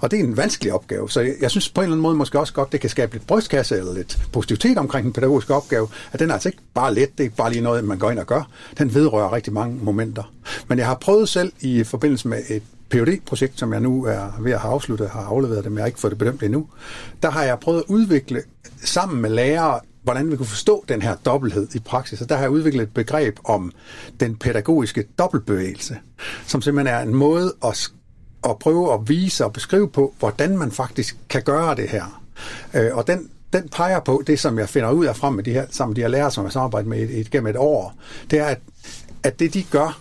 Og 0.00 0.10
det 0.10 0.20
er 0.20 0.24
en 0.24 0.36
vanskelig 0.36 0.72
opgave, 0.72 1.10
så 1.10 1.20
jeg, 1.20 1.34
jeg 1.40 1.50
synes 1.50 1.68
på 1.68 1.80
en 1.80 1.84
eller 1.84 1.94
anden 1.94 2.02
måde 2.02 2.14
måske 2.14 2.38
også 2.38 2.52
godt, 2.52 2.72
det 2.72 2.80
kan 2.80 2.90
skabe 2.90 3.12
lidt 3.12 3.26
brystkasse 3.26 3.76
eller 3.76 3.94
lidt 3.94 4.18
positivitet 4.32 4.78
omkring 4.78 5.04
den 5.04 5.12
pædagogiske 5.12 5.54
opgave, 5.54 5.88
at 6.12 6.20
den 6.20 6.30
er 6.30 6.34
altså 6.34 6.48
ikke 6.48 6.62
bare 6.74 6.94
let, 6.94 7.12
det 7.12 7.20
er 7.20 7.24
ikke 7.24 7.36
bare 7.36 7.52
lige 7.52 7.62
noget, 7.62 7.84
man 7.84 7.98
går 7.98 8.10
ind 8.10 8.18
og 8.18 8.26
gør. 8.26 8.50
Den 8.78 8.94
vedrører 8.94 9.32
rigtig 9.32 9.52
mange 9.52 9.78
momenter. 9.82 10.32
Men 10.68 10.78
jeg 10.78 10.86
har 10.86 10.94
prøvet 10.94 11.28
selv 11.28 11.52
i 11.60 11.84
forbindelse 11.84 12.28
med 12.28 12.42
et 12.48 12.62
phd 12.90 13.20
projekt 13.26 13.58
som 13.58 13.72
jeg 13.72 13.80
nu 13.80 14.04
er 14.04 14.40
ved 14.40 14.52
at 14.52 14.60
have 14.60 14.72
afsluttet, 14.72 15.10
har 15.10 15.20
afleveret 15.20 15.64
det, 15.64 15.72
men 15.72 15.76
jeg 15.76 15.82
har 15.82 15.86
ikke 15.86 16.00
fået 16.00 16.10
det 16.10 16.18
bedømt 16.18 16.42
endnu, 16.42 16.66
der 17.22 17.30
har 17.30 17.44
jeg 17.44 17.58
prøvet 17.58 17.78
at 17.78 17.84
udvikle 17.88 18.42
sammen 18.84 19.22
med 19.22 19.30
lærere 19.30 19.80
hvordan 20.02 20.30
vi 20.30 20.36
kunne 20.36 20.46
forstå 20.46 20.84
den 20.88 21.02
her 21.02 21.14
dobbelthed 21.14 21.68
i 21.74 21.78
praksis. 21.78 22.20
Og 22.20 22.28
der 22.28 22.34
har 22.34 22.42
jeg 22.42 22.50
udviklet 22.50 22.82
et 22.82 22.94
begreb 22.94 23.38
om 23.44 23.72
den 24.20 24.36
pædagogiske 24.36 25.04
dobbeltbevægelse, 25.18 25.98
som 26.46 26.62
simpelthen 26.62 26.94
er 26.94 27.00
en 27.00 27.14
måde 27.14 27.54
at 27.64 27.90
at 28.44 28.58
prøve 28.58 28.94
at 28.94 29.08
vise 29.08 29.44
og 29.44 29.52
beskrive 29.52 29.88
på, 29.88 30.14
hvordan 30.18 30.58
man 30.58 30.72
faktisk 30.72 31.16
kan 31.28 31.42
gøre 31.42 31.74
det 31.74 31.88
her. 31.88 32.22
Øh, 32.74 32.96
og 32.96 33.06
den, 33.06 33.30
den 33.52 33.68
peger 33.68 34.00
på 34.00 34.22
det, 34.26 34.40
som 34.40 34.58
jeg 34.58 34.68
finder 34.68 34.90
ud 34.90 35.06
af 35.06 35.16
frem 35.16 35.34
med 35.34 35.44
de 35.44 35.52
her, 35.52 35.66
sammen 35.70 35.90
med 35.90 35.96
de 35.96 36.00
her 36.00 36.08
lærere, 36.08 36.30
som 36.30 36.44
jeg 36.44 36.52
samarbejder 36.52 36.88
med 36.88 36.98
et, 36.98 37.20
et, 37.20 37.30
gennem 37.30 37.46
et 37.46 37.56
år, 37.56 37.94
det 38.30 38.38
er, 38.38 38.44
at, 38.44 38.58
at 39.22 39.38
det 39.38 39.54
de 39.54 39.62
gør, 39.62 40.00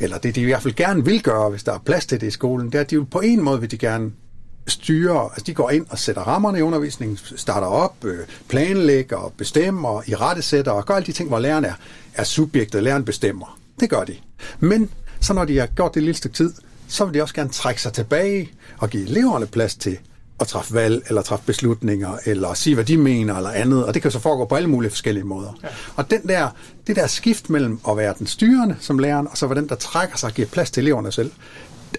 eller 0.00 0.18
det 0.18 0.34
de 0.34 0.40
i 0.40 0.44
hvert 0.44 0.62
fald 0.62 0.74
gerne 0.74 1.04
vil 1.04 1.22
gøre, 1.22 1.50
hvis 1.50 1.62
der 1.62 1.72
er 1.72 1.78
plads 1.78 2.06
til 2.06 2.20
det 2.20 2.26
i 2.26 2.30
skolen, 2.30 2.66
det 2.66 2.74
er, 2.74 2.80
at 2.80 2.90
de 2.90 3.04
på 3.04 3.20
en 3.20 3.42
måde 3.42 3.60
vil 3.60 3.70
de 3.70 3.78
gerne 3.78 4.12
styre, 4.66 5.24
altså 5.24 5.42
de 5.46 5.54
går 5.54 5.70
ind 5.70 5.86
og 5.90 5.98
sætter 5.98 6.22
rammerne 6.22 6.58
i 6.58 6.62
undervisningen, 6.62 7.18
starter 7.36 7.66
op, 7.66 8.04
øh, 8.04 8.18
planlægger, 8.48 9.32
bestemmer, 9.36 10.02
i 10.06 10.14
rettesætter 10.14 10.72
og 10.72 10.86
gør 10.86 10.94
alle 10.94 11.06
de 11.06 11.12
ting, 11.12 11.28
hvor 11.28 11.38
læreren 11.38 11.64
er, 11.64 11.74
er 12.14 12.24
subjektet, 12.24 12.82
læreren 12.82 13.04
bestemmer. 13.04 13.58
Det 13.80 13.90
gør 13.90 14.04
de. 14.04 14.16
Men 14.58 14.90
så 15.20 15.32
når 15.32 15.44
de 15.44 15.58
har 15.58 15.66
gjort 15.66 15.94
det 15.94 16.00
et 16.00 16.04
lille 16.04 16.16
stykke 16.16 16.36
tid, 16.36 16.52
så 16.90 17.04
vil 17.04 17.14
de 17.14 17.22
også 17.22 17.34
gerne 17.34 17.50
trække 17.50 17.82
sig 17.82 17.92
tilbage 17.92 18.50
og 18.78 18.90
give 18.90 19.08
eleverne 19.08 19.46
plads 19.46 19.74
til 19.74 19.98
at 20.40 20.46
træffe 20.46 20.74
valg, 20.74 21.02
eller 21.08 21.22
træffe 21.22 21.44
beslutninger, 21.46 22.18
eller 22.26 22.54
sige, 22.54 22.74
hvad 22.74 22.84
de 22.84 22.96
mener, 22.96 23.36
eller 23.36 23.50
andet. 23.50 23.84
Og 23.84 23.94
det 23.94 24.02
kan 24.02 24.10
så 24.10 24.18
foregå 24.18 24.44
på 24.44 24.54
alle 24.54 24.68
mulige 24.68 24.90
forskellige 24.90 25.24
måder. 25.24 25.58
Ja. 25.62 25.68
Og 25.96 26.10
den 26.10 26.28
der, 26.28 26.48
det 26.86 26.96
der 26.96 27.06
skift 27.06 27.50
mellem 27.50 27.80
at 27.88 27.96
være 27.96 28.14
den 28.18 28.26
styrende 28.26 28.76
som 28.80 28.98
læreren, 28.98 29.28
og 29.30 29.38
så 29.38 29.46
være 29.46 29.60
den, 29.60 29.68
der 29.68 29.74
trækker 29.74 30.16
sig 30.16 30.26
og 30.26 30.34
giver 30.34 30.48
plads 30.48 30.70
til 30.70 30.80
eleverne 30.80 31.12
selv, 31.12 31.30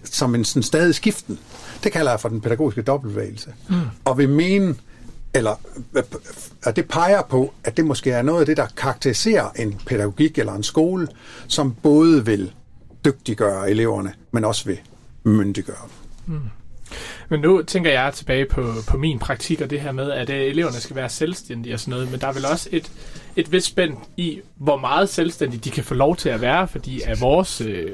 som 0.03 0.36
en 0.36 0.45
sådan 0.45 0.63
stadig 0.63 0.95
skiften, 0.95 1.39
det 1.83 1.91
kalder 1.91 2.12
jeg 2.12 2.19
for 2.19 2.29
den 2.29 2.41
pædagogiske 2.41 2.81
dobbeltbevægelse. 2.81 3.53
Mm. 3.69 3.75
Og 4.05 4.17
vil 4.17 4.29
mene, 4.29 4.75
eller 5.33 5.60
at 6.63 6.75
det 6.75 6.88
peger 6.88 7.21
på, 7.21 7.53
at 7.63 7.77
det 7.77 7.86
måske 7.86 8.12
er 8.12 8.21
noget 8.21 8.39
af 8.39 8.45
det, 8.45 8.57
der 8.57 8.67
karakteriserer 8.77 9.50
en 9.55 9.81
pædagogik 9.86 10.38
eller 10.38 10.53
en 10.53 10.63
skole, 10.63 11.07
som 11.48 11.75
både 11.83 12.25
vil 12.25 12.53
dygtiggøre 13.05 13.70
eleverne, 13.70 14.13
men 14.31 14.46
også 14.46 14.65
ved 14.65 14.77
myndiggøre 15.24 15.77
dem. 16.27 16.36
Mm. 16.36 16.41
Men 17.29 17.39
nu 17.39 17.62
tænker 17.62 17.91
jeg 17.91 18.13
tilbage 18.13 18.46
på, 18.46 18.74
på 18.88 18.98
min 18.98 19.20
praktik 19.20 19.62
og 19.62 19.70
det 19.70 19.81
her 19.81 19.91
med, 19.91 20.12
at 20.12 20.29
øh, 20.29 20.41
eleverne 20.41 20.77
skal 20.77 20.96
være 20.96 21.10
selvstændige 21.10 21.74
og 21.74 21.79
sådan 21.79 21.91
noget, 21.91 22.12
men 22.12 22.22
der 22.22 22.27
er 22.27 22.34
vel 22.34 22.46
også 22.46 22.70
et, 22.72 22.91
et 23.36 23.51
vist 23.51 23.67
spænd 23.67 23.98
i, 24.17 24.39
hvor 24.55 24.77
meget 24.77 25.10
selvstændige 25.10 25.60
de 25.60 25.70
kan 25.70 25.84
få 25.84 25.93
lov 25.93 26.15
til 26.15 26.29
at 26.29 26.41
være, 26.41 26.67
fordi 26.67 27.01
af 27.01 27.22
vores, 27.22 27.62
øh, 27.62 27.91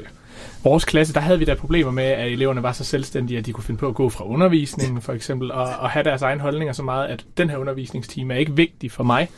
vores 0.64 0.86
klasse, 0.86 1.14
der 1.14 1.20
havde 1.20 1.40
vi 1.40 1.46
da 1.46 1.54
problemer 1.54 1.92
med, 1.92 2.04
at 2.04 2.32
eleverne 2.32 2.64
var 2.64 2.72
så 2.72 2.84
selvstændige, 2.84 3.38
at 3.38 3.46
de 3.46 3.54
kunne 3.54 3.64
finde 3.64 3.80
på 3.80 3.88
at 3.88 3.96
gå 3.96 4.10
fra 4.10 4.26
undervisningen 4.26 5.02
for 5.02 5.14
eksempel, 5.14 5.52
og, 5.52 5.64
og 5.64 5.90
have 5.90 6.04
deres 6.04 6.22
egen 6.22 6.40
holdninger 6.40 6.74
så 6.74 6.84
meget, 6.84 7.08
at 7.08 7.26
den 7.38 7.50
her 7.50 7.58
undervisningstime 7.58 8.34
er 8.34 8.38
ikke 8.38 8.56
vigtig 8.56 8.92
for 8.92 9.04
mig. 9.04 9.30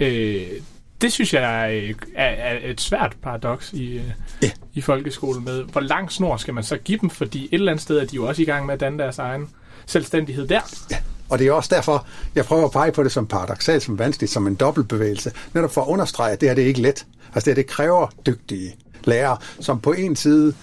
Øh, 0.00 0.42
det 1.00 1.12
synes 1.12 1.34
jeg 1.34 1.42
er, 1.42 1.92
er, 2.14 2.24
er 2.24 2.58
et 2.70 2.80
svært 2.80 3.16
paradoks 3.22 3.72
i, 3.72 4.00
ja. 4.42 4.50
i 4.74 4.80
folkeskolen 4.80 5.44
med, 5.44 5.62
hvor 5.62 5.80
lang 5.80 6.12
snor 6.12 6.36
skal 6.36 6.54
man 6.54 6.64
så 6.64 6.76
give 6.76 6.98
dem, 7.00 7.10
fordi 7.10 7.44
et 7.44 7.48
eller 7.52 7.72
andet 7.72 7.82
sted 7.82 7.98
er 7.98 8.04
de 8.04 8.16
jo 8.16 8.26
også 8.26 8.42
i 8.42 8.44
gang 8.44 8.66
med 8.66 8.74
at 8.74 8.80
danne 8.80 8.98
deres 8.98 9.18
egen 9.18 9.48
selvstændighed 9.86 10.46
der. 10.46 10.60
Ja. 10.90 10.96
Og 11.28 11.38
det 11.38 11.46
er 11.46 11.52
også 11.52 11.74
derfor, 11.74 12.06
jeg 12.34 12.44
prøver 12.44 12.64
at 12.64 12.70
pege 12.70 12.92
på 12.92 13.02
det 13.02 13.12
som 13.12 13.26
paradoxalt, 13.26 13.82
som 13.82 13.98
vanskeligt, 13.98 14.32
som 14.32 14.46
en 14.46 14.54
dobbeltbevægelse. 14.54 15.32
Netop 15.54 15.72
for 15.72 15.80
at 15.80 15.88
understrege, 15.88 16.32
at 16.32 16.40
det 16.40 16.48
her 16.48 16.54
det 16.54 16.64
er 16.64 16.68
ikke 16.68 16.82
let. 16.82 17.06
Altså 17.34 17.44
det, 17.44 17.46
her, 17.46 17.54
det 17.54 17.66
kræver 17.66 18.06
dygtige 18.26 18.76
lærere, 19.04 19.36
som 19.60 19.80
på 19.80 19.92
en 19.92 20.16
side, 20.16 20.54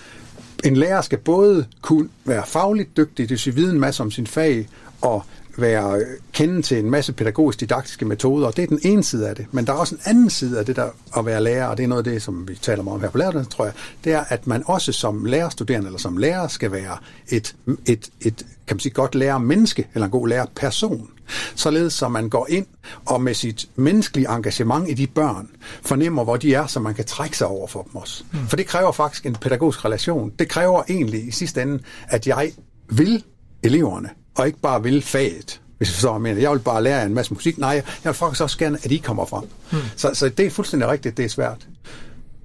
en 0.63 0.77
lærer 0.77 1.01
skal 1.01 1.17
både 1.17 1.65
kunne 1.81 2.09
være 2.25 2.43
fagligt 2.45 2.97
dygtig, 2.97 3.17
det 3.17 3.29
vil 3.29 3.39
sige 3.39 3.55
vide 3.55 3.71
en 3.71 3.79
masse 3.79 4.03
om 4.03 4.11
sin 4.11 4.27
fag, 4.27 4.67
og 5.01 5.25
være 5.57 6.05
kende 6.31 6.62
til 6.62 6.79
en 6.79 6.89
masse 6.89 7.13
pædagogisk 7.13 7.60
didaktiske 7.60 8.05
metoder, 8.05 8.48
og 8.48 8.55
det 8.55 8.63
er 8.63 8.67
den 8.67 8.79
ene 8.83 9.03
side 9.03 9.29
af 9.29 9.36
det. 9.36 9.45
Men 9.51 9.67
der 9.67 9.74
er 9.74 9.77
også 9.77 9.95
en 9.95 10.01
anden 10.05 10.29
side 10.29 10.60
af 10.60 10.65
det 10.65 10.75
der 10.75 10.89
at 11.17 11.25
være 11.25 11.43
lærer, 11.43 11.67
og 11.67 11.77
det 11.77 11.83
er 11.83 11.88
noget 11.88 12.07
af 12.07 12.12
det, 12.12 12.22
som 12.22 12.48
vi 12.48 12.55
taler 12.55 12.88
om 12.88 13.01
her 13.01 13.10
på 13.10 13.17
lærerne, 13.17 13.45
tror 13.45 13.65
jeg, 13.65 13.74
det 14.03 14.13
er, 14.13 14.24
at 14.29 14.48
man 14.48 14.63
også 14.65 14.91
som 14.91 15.25
lærerstuderende 15.25 15.88
eller 15.88 16.00
som 16.00 16.17
lærer 16.17 16.48
skal 16.48 16.72
være 16.72 16.98
et, 17.29 17.55
et, 17.86 18.10
et 18.22 18.45
kan 18.67 18.75
man 18.75 18.79
sige, 18.79 18.93
godt 18.93 19.15
lærer 19.15 19.38
menneske 19.38 19.88
eller 19.93 20.05
en 20.05 20.12
god 20.12 20.27
lærer 20.27 20.45
person. 20.55 21.10
Således 21.55 21.93
så 21.93 22.07
man 22.07 22.29
går 22.29 22.48
ind 22.50 22.65
og 23.05 23.22
med 23.22 23.33
sit 23.33 23.69
menneskelige 23.75 24.29
engagement 24.29 24.89
i 24.89 24.93
de 24.93 25.07
børn 25.07 25.50
fornemmer, 25.81 26.24
hvor 26.24 26.38
de 26.38 26.53
er, 26.53 26.67
så 26.67 26.79
man 26.79 26.93
kan 26.93 27.05
trække 27.05 27.38
sig 27.38 27.48
over 27.48 27.67
for 27.67 27.81
dem 27.81 27.95
også. 27.95 28.24
Mm. 28.31 28.48
For 28.48 28.57
det 28.57 28.67
kræver 28.67 28.91
faktisk 28.91 29.25
en 29.25 29.36
pædagogisk 29.36 29.86
relation. 29.86 30.31
Det 30.39 30.50
kræver 30.50 30.83
egentlig 30.89 31.27
i 31.27 31.31
sidste 31.31 31.62
ende, 31.62 31.79
at 32.07 32.27
jeg 32.27 32.51
vil 32.89 33.24
eleverne, 33.63 34.10
og 34.35 34.47
ikke 34.47 34.59
bare 34.59 34.83
vil 34.83 35.01
faget 35.01 35.59
hvis 35.77 35.89
jeg 35.89 35.93
forstår, 35.93 36.19
hvad 36.19 36.35
jeg 36.35 36.51
vil 36.51 36.59
bare 36.59 36.83
lære 36.83 37.05
en 37.05 37.13
masse 37.13 37.33
musik. 37.33 37.57
Nej, 37.57 37.69
jeg 37.69 37.83
vil 38.03 38.13
faktisk 38.13 38.41
også 38.41 38.57
gerne, 38.57 38.77
at 38.83 38.91
I 38.91 38.97
kommer 38.97 39.25
frem. 39.25 39.43
Mm. 39.71 39.77
Så, 39.95 40.09
så 40.13 40.29
det 40.29 40.45
er 40.45 40.49
fuldstændig 40.49 40.89
rigtigt, 40.89 41.17
det 41.17 41.25
er 41.25 41.29
svært. 41.29 41.67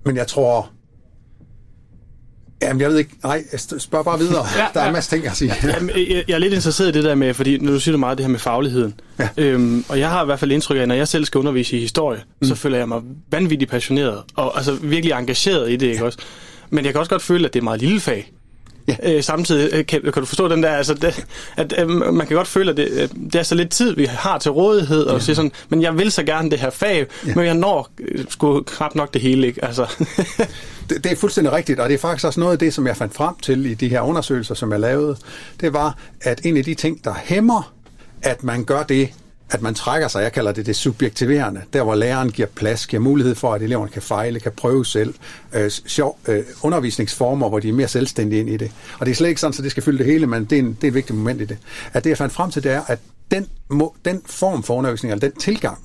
Men 0.04 0.16
jeg 0.16 0.26
tror, 0.26 0.70
Jamen, 2.62 2.80
jeg 2.80 2.90
ved 2.90 2.98
ikke. 2.98 3.10
Nej, 3.22 3.44
jeg 3.52 3.60
spørger 3.60 4.02
bare 4.02 4.18
videre. 4.18 4.46
ja, 4.58 4.66
der 4.74 4.80
er 4.80 4.86
en 4.86 4.92
masse 4.92 5.10
ting 5.10 5.26
at 5.26 5.36
sige. 5.36 5.54
Jamen, 5.64 5.90
jeg, 5.96 6.24
jeg 6.28 6.34
er 6.34 6.38
lidt 6.38 6.54
interesseret 6.54 6.88
i 6.88 6.92
det 6.92 7.04
der 7.04 7.14
med, 7.14 7.34
fordi 7.34 7.58
når 7.58 7.72
du 7.72 7.80
siger 7.80 7.96
meget 7.96 8.18
det 8.18 8.26
her 8.26 8.30
med 8.30 8.38
fagligheden. 8.38 9.00
Ja. 9.18 9.28
Øhm, 9.36 9.84
og 9.88 9.98
jeg 9.98 10.10
har 10.10 10.22
i 10.22 10.26
hvert 10.26 10.38
fald 10.38 10.52
indtryk 10.52 10.76
af, 10.76 10.82
at 10.82 10.88
når 10.88 10.94
jeg 10.94 11.08
selv 11.08 11.24
skal 11.24 11.38
undervise 11.38 11.76
i 11.76 11.80
historie, 11.80 12.20
mm. 12.40 12.48
så 12.48 12.54
føler 12.54 12.78
jeg 12.78 12.88
mig 12.88 13.02
vanvittigt 13.30 13.70
passioneret, 13.70 14.22
og 14.34 14.56
altså 14.56 14.74
virkelig 14.74 15.12
engageret 15.12 15.70
i 15.70 15.76
det, 15.76 15.86
ikke 15.86 15.98
ja. 15.98 16.04
også? 16.04 16.18
Men 16.70 16.84
jeg 16.84 16.92
kan 16.92 16.98
også 16.98 17.10
godt 17.10 17.22
føle, 17.22 17.46
at 17.46 17.54
det 17.54 17.58
er 17.58 17.60
et 17.60 17.64
meget 17.64 17.80
lille 17.80 18.00
fag. 18.00 18.32
Ja. 18.88 18.96
Øh, 19.02 19.22
samtidig 19.22 19.74
øh, 19.74 19.86
kan, 19.86 20.00
kan 20.02 20.12
du 20.12 20.24
forstå 20.24 20.48
den 20.48 20.62
der, 20.62 20.70
altså 20.70 20.94
det, 20.94 21.26
at 21.56 21.74
øh, 21.78 21.88
man 21.88 22.26
kan 22.26 22.36
godt 22.36 22.48
føle, 22.48 22.70
at 22.70 22.76
det, 22.76 22.88
øh, 22.90 23.08
det 23.32 23.34
er 23.34 23.42
så 23.42 23.54
lidt 23.54 23.70
tid, 23.70 23.94
vi 23.96 24.04
har 24.04 24.38
til 24.38 24.50
rådighed, 24.50 25.04
og 25.04 25.26
ja. 25.28 25.34
sådan, 25.34 25.52
men 25.68 25.82
jeg 25.82 25.98
vil 25.98 26.12
så 26.12 26.22
gerne 26.22 26.50
det 26.50 26.58
her 26.58 26.70
fag, 26.70 27.06
ja. 27.26 27.34
men 27.34 27.46
jeg 27.46 27.54
når 27.54 27.90
øh, 27.98 28.24
sgu 28.28 28.62
knap 28.62 28.94
nok 28.94 29.14
det 29.14 29.22
hele, 29.22 29.46
ikke? 29.46 29.64
Altså. 29.64 30.06
det, 30.90 31.04
det 31.04 31.12
er 31.12 31.16
fuldstændig 31.16 31.52
rigtigt, 31.52 31.80
og 31.80 31.88
det 31.88 31.94
er 31.94 31.98
faktisk 31.98 32.26
også 32.26 32.40
noget 32.40 32.52
af 32.52 32.58
det, 32.58 32.74
som 32.74 32.86
jeg 32.86 32.96
fandt 32.96 33.14
frem 33.14 33.34
til 33.42 33.66
i 33.66 33.74
de 33.74 33.88
her 33.88 34.00
undersøgelser, 34.00 34.54
som 34.54 34.72
jeg 34.72 34.80
lavede, 34.80 35.16
det 35.60 35.72
var, 35.72 35.98
at 36.20 36.40
en 36.44 36.56
af 36.56 36.64
de 36.64 36.74
ting, 36.74 37.04
der 37.04 37.14
hæmmer, 37.24 37.72
at 38.22 38.44
man 38.44 38.64
gør 38.64 38.82
det, 38.82 39.08
at 39.50 39.62
man 39.62 39.74
trækker 39.74 40.08
sig, 40.08 40.22
jeg 40.22 40.32
kalder 40.32 40.52
det 40.52 40.66
det 40.66 40.76
subjektiverende, 40.76 41.62
der 41.72 41.82
hvor 41.82 41.94
læreren 41.94 42.30
giver 42.30 42.48
plads, 42.48 42.86
giver 42.86 43.02
mulighed 43.02 43.34
for, 43.34 43.54
at 43.54 43.62
eleverne 43.62 43.90
kan 43.90 44.02
fejle, 44.02 44.40
kan 44.40 44.52
prøve 44.52 44.86
selv, 44.86 45.14
øh, 45.52 45.70
sjov, 45.70 46.18
øh, 46.28 46.44
undervisningsformer, 46.62 47.48
hvor 47.48 47.58
de 47.58 47.68
er 47.68 47.72
mere 47.72 47.88
selvstændige 47.88 48.40
ind 48.40 48.50
i 48.50 48.56
det. 48.56 48.72
Og 48.98 49.06
det 49.06 49.12
er 49.12 49.16
slet 49.16 49.28
ikke 49.28 49.40
sådan, 49.40 49.52
så 49.52 49.62
det 49.62 49.70
skal 49.70 49.82
fylde 49.82 49.98
det 49.98 50.06
hele, 50.06 50.26
men 50.26 50.44
det 50.44 50.58
er, 50.58 50.62
en, 50.62 50.74
det 50.74 50.84
er 50.84 50.88
et 50.88 50.94
vigtigt 50.94 51.18
moment 51.18 51.40
i 51.40 51.44
det. 51.44 51.58
At 51.92 52.04
det, 52.04 52.10
jeg 52.10 52.18
fandt 52.18 52.34
frem 52.34 52.50
til, 52.50 52.62
det 52.62 52.72
er, 52.72 52.82
at 52.86 52.98
den, 53.30 53.46
må, 53.70 53.94
den 54.04 54.22
form 54.26 54.62
for 54.62 54.74
undervisning, 54.74 55.12
eller 55.12 55.28
den 55.28 55.38
tilgang, 55.38 55.78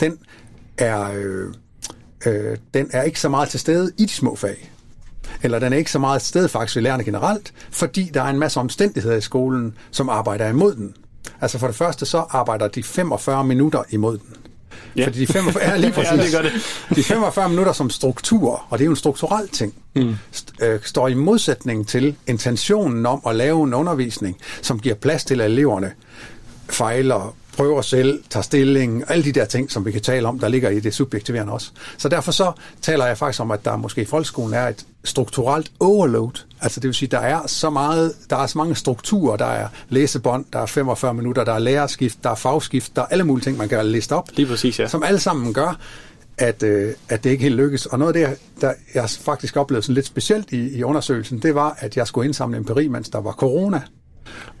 den 0.00 0.18
er, 0.78 1.12
øh, 1.12 1.54
øh, 2.26 2.56
den 2.74 2.90
er 2.92 3.02
ikke 3.02 3.20
så 3.20 3.28
meget 3.28 3.48
til 3.48 3.60
stede 3.60 3.92
i 3.98 4.04
de 4.04 4.12
små 4.12 4.36
fag 4.36 4.70
eller 5.42 5.58
den 5.58 5.72
er 5.72 5.76
ikke 5.76 5.90
så 5.90 5.98
meget 5.98 6.22
til 6.22 6.28
stede 6.28 6.48
faktisk 6.48 6.76
ved 6.76 6.82
lærerne 6.82 7.04
generelt, 7.04 7.52
fordi 7.70 8.10
der 8.14 8.22
er 8.22 8.26
en 8.26 8.38
masse 8.38 8.60
omstændigheder 8.60 9.16
i 9.16 9.20
skolen, 9.20 9.74
som 9.90 10.08
arbejder 10.08 10.48
imod 10.48 10.74
den. 10.74 10.94
Altså 11.40 11.58
for 11.58 11.66
det 11.66 11.76
første, 11.76 12.06
så 12.06 12.24
arbejder 12.30 12.68
de 12.68 12.82
45 12.82 13.44
minutter 13.44 13.82
imod 13.90 14.18
den. 14.18 14.36
Ja. 14.96 15.06
Fordi 15.06 15.20
de 15.20 15.26
45, 15.26 15.64
ja, 15.70 15.76
lige 15.76 15.92
præcis. 15.92 16.12
ja, 16.18 16.22
det 16.22 16.32
gør 16.32 16.42
det. 16.42 16.52
de 16.96 17.04
45 17.04 17.48
minutter 17.48 17.72
som 17.72 17.90
struktur, 17.90 18.64
og 18.70 18.78
det 18.78 18.84
er 18.84 18.86
jo 18.86 18.90
en 18.92 18.96
strukturel 18.96 19.48
ting, 19.48 19.74
mm. 19.96 20.16
st- 20.34 20.64
øh, 20.64 20.80
står 20.82 21.08
i 21.08 21.14
modsætning 21.14 21.88
til 21.88 22.16
intentionen 22.26 23.06
om 23.06 23.22
at 23.26 23.36
lave 23.36 23.64
en 23.64 23.74
undervisning, 23.74 24.36
som 24.62 24.78
giver 24.78 24.94
plads 24.94 25.24
til, 25.24 25.40
at 25.40 25.50
eleverne 25.50 25.92
fejler, 26.70 27.34
prøver 27.56 27.82
selv, 27.82 28.22
tager 28.30 28.42
stilling, 28.42 29.04
alle 29.08 29.24
de 29.24 29.32
der 29.32 29.44
ting, 29.44 29.70
som 29.70 29.84
vi 29.86 29.92
kan 29.92 30.00
tale 30.00 30.28
om, 30.28 30.38
der 30.38 30.48
ligger 30.48 30.70
i 30.70 30.80
det 30.80 30.94
subjektiverende 30.94 31.52
også. 31.52 31.70
Så 31.98 32.08
derfor 32.08 32.32
så 32.32 32.52
taler 32.82 33.06
jeg 33.06 33.18
faktisk 33.18 33.40
om, 33.40 33.50
at 33.50 33.64
der 33.64 33.76
måske 33.76 34.02
i 34.02 34.04
folkeskolen 34.04 34.54
er 34.54 34.68
et 34.68 34.86
strukturelt 35.04 35.72
overload. 35.80 36.44
Altså 36.62 36.80
det 36.80 36.88
vil 36.88 36.94
sige, 36.94 37.08
der 37.08 37.18
er 37.18 37.46
så 37.46 37.70
meget, 37.70 38.12
der 38.30 38.36
er 38.36 38.46
så 38.46 38.58
mange 38.58 38.76
strukturer, 38.76 39.36
der 39.36 39.46
er 39.46 39.68
læsebånd, 39.88 40.44
der 40.52 40.58
er 40.58 40.66
45 40.66 41.14
minutter, 41.14 41.44
der 41.44 41.52
er 41.52 41.58
lærerskift, 41.58 42.24
der 42.24 42.30
er 42.30 42.34
fagskift, 42.34 42.96
der 42.96 43.02
er 43.02 43.06
alle 43.06 43.24
mulige 43.24 43.44
ting, 43.44 43.58
man 43.58 43.68
kan 43.68 43.86
liste 43.86 44.12
op. 44.12 44.28
Lige 44.36 44.46
præcis, 44.46 44.80
ja. 44.80 44.88
Som 44.88 45.02
alle 45.02 45.20
sammen 45.20 45.54
gør, 45.54 45.78
at, 46.38 46.62
øh, 46.62 46.94
at 47.08 47.24
det 47.24 47.30
ikke 47.30 47.42
helt 47.42 47.56
lykkes. 47.56 47.86
Og 47.86 47.98
noget 47.98 48.16
af 48.16 48.28
det, 48.28 48.38
der 48.60 48.72
jeg 48.94 49.10
faktisk 49.10 49.56
oplevede 49.56 49.82
sådan 49.82 49.94
lidt 49.94 50.06
specielt 50.06 50.52
i, 50.52 50.78
i 50.78 50.82
undersøgelsen, 50.82 51.38
det 51.38 51.54
var, 51.54 51.76
at 51.78 51.96
jeg 51.96 52.06
skulle 52.06 52.26
indsamle 52.26 52.56
empiri, 52.56 52.88
mens 52.88 53.08
der 53.08 53.20
var 53.20 53.32
corona. 53.32 53.80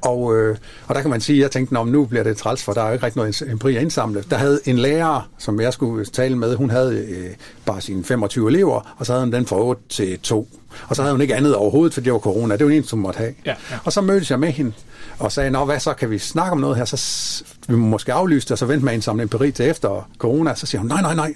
Og, 0.00 0.36
øh, 0.36 0.56
og 0.86 0.94
der 0.94 1.00
kan 1.00 1.10
man 1.10 1.20
sige, 1.20 1.36
at 1.36 1.42
jeg 1.42 1.50
tænkte, 1.50 1.78
at 1.78 1.86
nu 1.86 2.04
bliver 2.04 2.24
det 2.24 2.36
træls, 2.36 2.62
for 2.62 2.72
der 2.72 2.82
er 2.82 2.86
jo 2.86 2.92
ikke 2.92 3.06
rigtig 3.06 3.18
noget 3.18 3.42
empiri 3.50 3.76
at 3.76 3.82
indsamle. 3.82 4.24
Der 4.30 4.36
havde 4.36 4.60
en 4.64 4.78
lærer, 4.78 5.28
som 5.38 5.60
jeg 5.60 5.72
skulle 5.72 6.04
tale 6.04 6.36
med, 6.36 6.56
hun 6.56 6.70
havde 6.70 7.06
øh, 7.08 7.30
bare 7.66 7.80
sine 7.80 8.04
25 8.04 8.48
elever, 8.50 8.94
og 8.98 9.06
så 9.06 9.12
havde 9.12 9.24
hun 9.24 9.32
den 9.32 9.46
fra 9.46 9.56
8 9.56 9.82
til 9.88 10.18
2. 10.18 10.48
Og 10.88 10.96
så 10.96 11.02
havde 11.02 11.14
hun 11.14 11.20
ikke 11.20 11.34
andet 11.34 11.54
overhovedet, 11.54 11.94
for 11.94 12.00
det 12.00 12.12
var 12.12 12.18
corona. 12.18 12.56
Det 12.56 12.66
var 12.66 12.72
en, 12.72 12.84
som 12.84 12.98
måtte 12.98 13.18
have. 13.18 13.34
Ja, 13.46 13.54
ja. 13.70 13.76
Og 13.84 13.92
så 13.92 14.00
mødtes 14.00 14.30
jeg 14.30 14.40
med 14.40 14.48
hende, 14.48 14.72
og 15.18 15.32
sagde, 15.32 15.50
nå 15.50 15.64
hvad 15.64 15.80
så, 15.80 15.94
kan 15.94 16.10
vi 16.10 16.18
snakke 16.18 16.52
om 16.52 16.58
noget 16.58 16.76
her? 16.76 16.84
Så 16.84 17.44
vi 17.68 17.74
må 17.74 17.86
måske 17.86 18.12
aflyse 18.12 18.44
det, 18.44 18.52
og 18.52 18.58
så 18.58 18.66
vente 18.66 18.84
med 18.84 18.92
at 18.92 18.94
indsamle 18.94 19.22
empiri 19.22 19.52
til 19.52 19.68
efter 19.68 20.08
corona. 20.18 20.54
Så 20.54 20.66
siger 20.66 20.80
hun, 20.80 20.88
nej, 20.88 21.02
nej, 21.02 21.14
nej. 21.14 21.34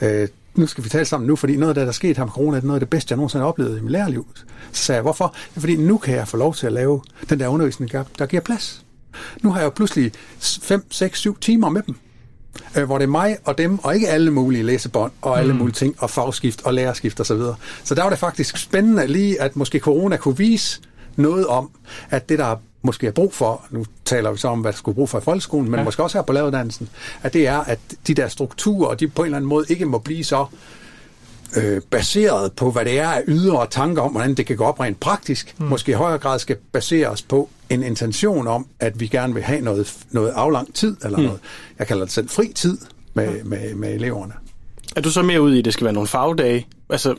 Øh, 0.00 0.28
nu 0.56 0.66
skal 0.66 0.84
vi 0.84 0.88
tale 0.88 1.04
sammen 1.04 1.26
nu, 1.26 1.36
fordi 1.36 1.56
noget 1.56 1.70
af 1.70 1.74
det, 1.74 1.82
der 1.82 1.88
er 1.88 1.92
sket 1.92 2.16
her 2.16 2.24
med 2.24 2.32
corona, 2.32 2.56
er 2.56 2.62
noget 2.62 2.76
af 2.76 2.80
det 2.80 2.90
bedste, 2.90 3.12
jeg 3.12 3.16
nogensinde 3.16 3.42
har 3.42 3.48
oplevet 3.48 3.78
i 3.78 3.80
mit 3.80 3.92
lærerliv. 3.92 4.26
Så 4.72 4.84
sagde 4.84 4.96
jeg, 4.96 5.02
hvorfor? 5.02 5.34
Ja, 5.56 5.60
fordi 5.60 5.76
nu 5.76 5.98
kan 5.98 6.14
jeg 6.14 6.28
få 6.28 6.36
lov 6.36 6.54
til 6.54 6.66
at 6.66 6.72
lave 6.72 7.02
den 7.30 7.40
der 7.40 7.48
undervisning, 7.48 7.92
der 7.92 8.26
giver 8.26 8.42
plads. 8.42 8.84
Nu 9.42 9.50
har 9.50 9.58
jeg 9.58 9.64
jo 9.64 9.70
pludselig 9.70 10.12
5, 10.62 10.84
6, 10.90 11.18
7 11.18 11.38
timer 11.38 11.68
med 11.68 11.82
dem, 11.82 11.94
øh, 12.76 12.84
hvor 12.84 12.98
det 12.98 13.04
er 13.04 13.08
mig 13.08 13.36
og 13.44 13.58
dem, 13.58 13.78
og 13.78 13.94
ikke 13.94 14.08
alle 14.08 14.30
mulige 14.30 14.62
læsebånd, 14.62 15.12
og 15.22 15.38
alle 15.38 15.52
mm. 15.52 15.58
mulige 15.58 15.74
ting, 15.74 15.94
og 15.98 16.10
fagskift 16.10 16.62
og 16.64 16.74
lærerskift 16.74 17.20
osv. 17.20 17.24
Så, 17.24 17.34
videre. 17.34 17.54
så 17.84 17.94
der 17.94 18.02
var 18.02 18.10
det 18.10 18.18
faktisk 18.18 18.56
spændende 18.56 19.06
lige, 19.06 19.40
at 19.40 19.56
måske 19.56 19.78
corona 19.78 20.16
kunne 20.16 20.36
vise 20.36 20.80
noget 21.16 21.46
om, 21.46 21.70
at 22.10 22.28
det, 22.28 22.38
der 22.38 22.56
måske 22.86 23.06
er 23.06 23.10
brug 23.10 23.34
for, 23.34 23.66
nu 23.70 23.84
taler 24.04 24.32
vi 24.32 24.38
så 24.38 24.48
om, 24.48 24.60
hvad 24.60 24.72
der 24.72 24.78
skulle 24.78 24.94
brug 24.94 25.08
for 25.08 25.18
i 25.18 25.20
folkeskolen, 25.20 25.70
men 25.70 25.80
ja. 25.80 25.84
måske 25.84 26.02
også 26.02 26.18
her 26.18 26.22
på 26.22 26.32
lavedansen, 26.32 26.88
at 27.22 27.32
det 27.32 27.46
er, 27.46 27.58
at 27.58 27.78
de 28.06 28.14
der 28.14 28.28
strukturer, 28.28 28.94
de 28.94 29.08
på 29.08 29.22
en 29.22 29.26
eller 29.26 29.36
anden 29.36 29.48
måde 29.48 29.66
ikke 29.68 29.86
må 29.86 29.98
blive 29.98 30.24
så 30.24 30.46
øh, 31.56 31.82
baseret 31.90 32.52
på, 32.52 32.70
hvad 32.70 32.84
det 32.84 33.00
er 33.00 33.08
af 33.08 33.22
ydre 33.28 33.66
tanker 33.70 34.02
om, 34.02 34.10
hvordan 34.10 34.34
det 34.34 34.46
kan 34.46 34.56
gå 34.56 34.64
op 34.64 34.80
rent 34.80 35.00
praktisk, 35.00 35.54
mm. 35.58 35.66
måske 35.66 35.92
i 35.92 35.94
højere 35.94 36.18
grad 36.18 36.38
skal 36.38 36.56
baseres 36.72 37.22
på 37.22 37.48
en 37.70 37.82
intention 37.82 38.46
om, 38.46 38.66
at 38.80 39.00
vi 39.00 39.06
gerne 39.06 39.34
vil 39.34 39.42
have 39.42 39.60
noget, 39.60 39.94
noget 40.10 40.30
aflang 40.30 40.74
tid, 40.74 40.96
eller 41.04 41.18
mm. 41.18 41.24
noget, 41.24 41.40
jeg 41.78 41.86
kalder 41.86 42.04
det 42.04 42.12
selv 42.12 42.28
fri 42.28 42.52
tid 42.54 42.78
med, 43.14 43.44
med, 43.44 43.74
med 43.74 43.94
eleverne. 43.94 44.32
Er 44.96 45.00
du 45.00 45.10
så 45.10 45.22
mere 45.22 45.42
ude 45.42 45.56
i, 45.56 45.58
at 45.58 45.64
det 45.64 45.72
skal 45.72 45.84
være 45.84 45.94
nogle 45.94 46.08
fagdage? 46.08 46.66
Altså, 46.90 47.14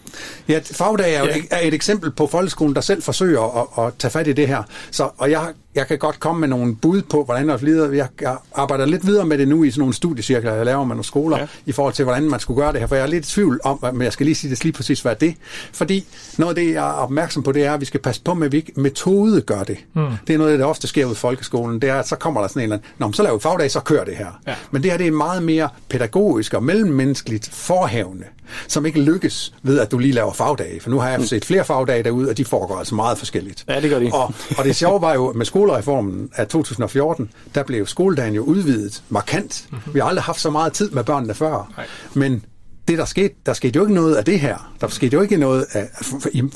ja, 0.47 0.59
fagdage 0.63 1.15
er 1.15 1.23
ja. 1.23 1.37
et, 1.37 1.45
er 1.51 1.67
et 1.67 1.73
eksempel 1.73 2.11
på 2.11 2.27
folkeskolen, 2.27 2.75
der 2.75 2.81
selv 2.81 3.01
forsøger 3.01 3.61
at, 3.61 3.85
at 3.85 3.93
tage 3.99 4.11
fat 4.11 4.27
i 4.27 4.33
det 4.33 4.47
her. 4.47 4.63
Så, 4.91 5.09
og 5.17 5.31
jeg, 5.31 5.53
jeg 5.75 5.87
kan 5.87 5.97
godt 5.97 6.19
komme 6.19 6.39
med 6.39 6.47
nogle 6.47 6.75
bud 6.75 7.01
på, 7.01 7.23
hvordan 7.23 7.49
jeg. 7.49 7.93
Jeg, 7.95 8.07
jeg 8.21 8.37
arbejder 8.55 8.85
lidt 8.85 9.07
videre 9.07 9.25
med 9.25 9.37
det 9.37 9.47
nu 9.47 9.63
i 9.63 9.71
sådan 9.71 9.79
nogle 9.79 9.93
studiecirkler, 9.93 10.53
jeg 10.53 10.65
laver 10.65 10.83
med 10.83 10.95
nogle 10.95 11.03
skoler, 11.03 11.37
ja. 11.37 11.47
i 11.65 11.71
forhold 11.71 11.93
til, 11.93 12.05
hvordan 12.05 12.23
man 12.23 12.39
skulle 12.39 12.61
gøre 12.61 12.71
det 12.71 12.79
her. 12.79 12.87
For 12.87 12.95
jeg 12.95 13.03
er 13.03 13.07
lidt 13.07 13.25
i 13.25 13.31
tvivl 13.31 13.59
om, 13.63 13.79
men 13.93 14.01
jeg 14.01 14.13
skal 14.13 14.25
lige 14.25 14.35
sige 14.35 14.51
det 14.51 14.63
lige 14.63 14.73
præcis, 14.73 15.01
hvad 15.01 15.11
er 15.11 15.15
det. 15.15 15.35
Fordi 15.73 16.05
noget 16.37 16.57
af 16.57 16.65
det, 16.65 16.73
jeg 16.73 16.89
er 16.89 16.93
opmærksom 16.93 17.43
på, 17.43 17.51
det 17.51 17.65
er, 17.65 17.73
at 17.73 17.81
vi 17.81 17.85
skal 17.85 17.99
passe 17.99 18.21
på 18.21 18.33
med, 18.33 18.45
at 18.45 18.51
vi 18.51 18.57
ikke 18.57 18.71
metode 18.75 19.41
gør 19.41 19.63
det. 19.63 19.77
Mm. 19.93 20.07
Det 20.27 20.33
er 20.33 20.37
noget 20.37 20.59
der 20.59 20.65
ofte 20.65 20.87
sker 20.87 21.05
ud 21.05 21.11
i 21.11 21.15
folkeskolen. 21.15 21.81
Det 21.81 21.89
er, 21.89 21.95
at 21.95 22.07
så 22.07 22.15
kommer 22.15 22.41
der 22.41 22.47
sådan 22.47 22.59
en 22.59 22.63
eller 22.63 22.75
anden, 22.75 22.89
Nå, 22.97 23.11
så 23.11 23.23
laver 23.23 23.37
vi 23.37 23.41
fagdag, 23.41 23.71
så 23.71 23.79
kører 23.79 24.03
det 24.03 24.17
her. 24.17 24.39
Ja. 24.47 24.55
Men 24.71 24.83
det 24.83 24.91
her, 24.91 24.97
det 24.97 25.07
er 25.07 25.11
meget 25.11 25.43
mere 25.43 25.69
pædagogisk 25.89 26.53
og 26.53 26.63
mellemmenneskeligt 26.63 27.49
forhævende, 27.53 28.25
som 28.67 28.85
ikke 28.85 29.01
lykkes 29.01 29.53
ved, 29.63 29.79
at 29.79 29.91
du 29.91 29.97
lige 29.97 30.13
laver 30.13 30.33
fagdage. 30.33 30.79
For 30.79 30.89
nu 30.89 30.99
har 30.99 31.09
jeg 31.09 31.19
mm. 31.19 31.25
set 31.25 31.45
flere 31.45 31.65
fagdage 31.65 32.03
derude, 32.03 32.29
og 32.29 32.37
de 32.37 32.45
foregår 32.45 32.77
altså 32.77 32.95
meget 32.95 33.17
forskelligt. 33.17 33.65
Ja, 33.69 33.81
det 33.81 33.89
gør 33.89 33.99
de. 33.99 34.09
Og, 34.13 34.33
og 34.57 34.65
det 34.65 34.75
sjove 34.75 35.01
var 35.01 35.13
jo, 35.13 35.33
med 35.33 35.45
skolereformen 35.45 36.29
af 36.35 36.47
2014, 36.47 37.29
der 37.55 37.63
blev 37.63 37.87
skoledagen 37.87 38.33
jo 38.33 38.43
udvidet 38.43 39.03
markant. 39.09 39.65
Mm-hmm. 39.71 39.93
Vi 39.93 39.99
har 39.99 40.07
aldrig 40.07 40.23
haft 40.23 40.41
så 40.41 40.49
meget 40.49 40.73
tid 40.73 40.89
med 40.89 41.03
børnene 41.03 41.33
før. 41.33 41.71
Nej. 41.77 41.85
Men 42.13 42.45
det 42.87 42.97
der 42.97 43.05
skete, 43.05 43.33
der 43.45 43.53
skete 43.53 43.77
jo 43.77 43.83
ikke 43.83 43.93
noget 43.93 44.15
af 44.15 44.25
det 44.25 44.39
her. 44.39 44.73
Der 44.81 44.87
skete 44.87 45.13
jo 45.13 45.21
ikke 45.21 45.37
noget 45.37 45.65
af, 45.71 45.89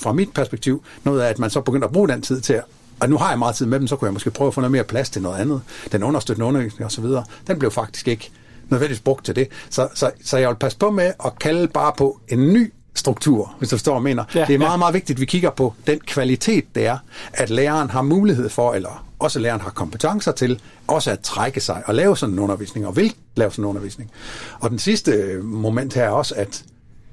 fra 0.02 0.14
mit 0.14 0.34
perspektiv, 0.34 0.84
noget 1.04 1.22
af, 1.22 1.30
at 1.30 1.40
man 1.40 1.50
så 1.50 1.62
begyndte 1.62 1.86
at 1.86 1.94
bruge 1.94 2.08
den 2.08 2.22
tid 2.22 2.42
til 2.42 2.62
og 3.02 3.10
nu 3.10 3.18
har 3.18 3.30
jeg 3.30 3.40
meget 3.40 3.56
tid 3.56 3.66
med 3.66 3.80
dem, 3.80 3.88
så 3.88 3.96
kunne 3.96 4.06
jeg 4.06 4.14
måske 4.14 4.32
prøve 4.32 4.48
at 4.48 4.54
få 4.54 4.62
noget 4.62 4.72
mere 4.72 4.84
plads 4.84 5.10
til 5.10 5.22
noget 5.22 5.38
andet. 5.38 5.62
Den 5.92 6.04
understøttende 6.04 6.46
undervisning 6.46 6.86
osv., 6.86 7.06
den 7.48 7.60
blev 7.60 7.72
faktisk 7.72 8.08
ikke 8.08 8.32
nødvendigvis 8.72 9.02
brugt 9.02 9.26
til 9.26 9.36
det. 9.36 9.48
Så, 9.70 9.88
så, 9.94 10.12
så 10.26 10.38
jeg 10.38 10.50
vil 10.50 10.56
passe 10.56 10.78
på 10.78 10.92
med 10.92 11.12
at 11.26 11.40
kalde 11.40 11.68
bare 11.68 11.94
på 11.98 12.20
en 12.28 12.54
ny 12.54 12.74
struktur, 12.96 13.56
hvis 13.60 13.70
du 13.70 13.76
forstår, 13.76 13.94
hvad 13.94 14.02
mener. 14.02 14.24
Ja, 14.36 14.46
det 14.46 14.54
er 14.54 14.60
meget, 14.60 14.72
ja. 14.72 14.78
meget 14.78 14.94
vigtigt, 14.94 15.18
at 15.18 15.22
vi 15.22 15.26
kigger 15.26 15.50
på 15.50 15.74
den 15.88 16.00
kvalitet, 16.00 16.76
det 16.76 16.86
er, 16.86 16.98
at 17.34 17.50
læreren 17.50 17.90
har 17.90 18.02
mulighed 18.02 18.50
for, 18.50 18.74
eller 18.74 19.06
også 19.20 19.40
læreren 19.40 19.62
har 19.62 19.70
kompetencer 19.70 20.32
til, 20.32 20.62
også 20.88 21.12
at 21.12 21.20
trække 21.20 21.62
sig 21.62 21.84
og 21.86 21.96
lave 21.96 22.18
sådan 22.18 22.34
en 22.34 22.40
undervisning, 22.40 22.88
og 22.88 22.96
vil 22.96 23.16
lave 23.36 23.52
sådan 23.52 23.64
en 23.64 23.70
undervisning. 23.70 24.12
Og 24.60 24.70
den 24.70 24.80
sidste 24.80 25.40
moment 25.44 25.94
her 25.94 26.04
er 26.04 26.10
også, 26.10 26.36
at 26.36 26.64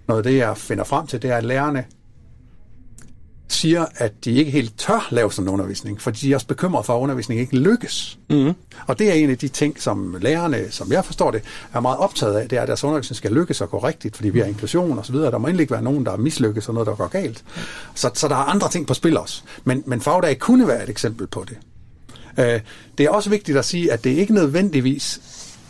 noget 0.09 0.19
af 0.27 0.33
det, 0.33 0.39
jeg 0.39 0.57
finder 0.57 0.85
frem 0.85 1.07
til, 1.07 1.23
det 1.23 1.31
er, 1.31 1.37
at 1.37 1.45
lærerne 1.45 1.85
siger, 3.53 3.87
at 3.97 4.25
de 4.25 4.33
ikke 4.33 4.51
helt 4.51 4.79
tør 4.79 5.09
lave 5.11 5.33
sådan 5.33 5.49
en 5.49 5.53
undervisning, 5.53 6.01
fordi 6.01 6.19
de 6.19 6.31
er 6.31 6.35
også 6.35 6.47
bekymrede 6.47 6.85
for, 6.85 6.97
at 6.97 7.01
undervisningen 7.01 7.43
ikke 7.43 7.57
lykkes. 7.57 8.19
Mm. 8.31 8.53
Og 8.87 8.99
det 8.99 9.09
er 9.09 9.13
en 9.13 9.31
af 9.31 9.39
de 9.39 9.49
ting, 9.49 9.83
som 9.83 10.17
lærerne, 10.21 10.71
som 10.71 10.93
jeg 10.93 11.05
forstår 11.05 11.31
det, 11.31 11.43
er 11.75 11.81
meget 11.81 11.99
optaget 11.99 12.35
af, 12.35 12.49
det 12.49 12.59
er, 12.59 12.63
at 12.63 12.69
deres 12.69 12.85
undervisning 12.85 13.17
skal 13.17 13.33
lykkes 13.33 13.61
og 13.61 13.71
gå 13.71 13.79
rigtigt, 13.79 14.17
fordi 14.17 14.29
vi 14.29 14.39
har 14.39 14.47
inklusion 14.47 14.99
og 14.99 15.07
så 15.07 15.13
videre. 15.13 15.31
Der 15.31 15.39
må 15.39 15.47
endelig 15.47 15.63
ikke 15.63 15.73
være 15.73 15.83
nogen, 15.83 16.07
der 16.07 16.17
mislykkes 16.17 16.69
og 16.69 16.75
noget, 16.75 16.87
der 16.87 16.95
går 16.95 17.09
galt. 17.09 17.45
Så, 17.95 18.11
så 18.15 18.29
der 18.29 18.35
er 18.35 18.45
andre 18.45 18.69
ting 18.69 18.87
på 18.87 18.95
spil 18.95 19.17
også. 19.19 19.43
Men, 19.65 19.83
men 19.87 20.01
fagdag 20.01 20.39
kunne 20.39 20.69
være 20.69 20.83
et 20.83 20.91
eksempel 20.91 21.27
på 21.27 21.45
det. 21.49 21.57
Øh, 22.39 22.61
det 22.99 23.07
er 23.07 23.11
også 23.11 23.31
vigtigt 23.31 23.59
at 23.59 23.65
sige, 23.65 23.93
at 23.93 24.05
det 24.05 24.11
ikke 24.11 24.35
nødvendigvis 24.35 25.21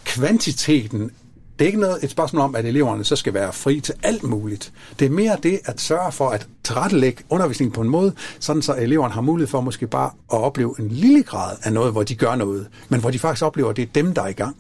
kvantiteten 0.05 1.11
det 1.59 1.65
er 1.65 1.67
ikke 1.67 1.81
noget, 1.81 2.05
et 2.05 2.11
spørgsmål 2.11 2.43
om, 2.43 2.55
at 2.55 2.65
eleverne 2.65 3.05
så 3.05 3.17
skal 3.17 3.35
være 3.35 3.53
fri 3.53 3.81
til 3.81 3.95
alt 4.03 4.23
muligt. 4.23 4.73
Det 4.99 5.07
er 5.07 5.11
mere 5.11 5.37
det 5.43 5.61
at 5.65 5.81
sørge 5.81 6.13
for 6.13 6.29
at 6.29 6.49
tilrettelægge 6.65 7.25
undervisningen 7.31 7.73
på 7.73 7.81
en 7.81 7.89
måde, 7.89 8.13
sådan 8.41 8.63
så 8.63 8.75
eleverne 8.75 9.15
har 9.15 9.21
mulighed 9.21 9.49
for 9.49 9.61
måske 9.61 9.87
bare 9.87 10.11
at 10.33 10.39
opleve 10.39 10.75
en 10.79 10.89
lille 10.89 11.23
grad 11.23 11.57
af 11.63 11.73
noget, 11.73 11.93
hvor 11.93 12.03
de 12.03 12.15
gør 12.15 12.35
noget, 12.35 12.69
men 12.89 13.01
hvor 13.01 13.11
de 13.11 13.19
faktisk 13.19 13.45
oplever, 13.45 13.71
at 13.71 13.77
det 13.77 13.83
er 13.83 13.93
dem, 13.95 14.15
der 14.15 14.23
er 14.23 14.29
i 14.29 14.33
gang. 14.33 14.57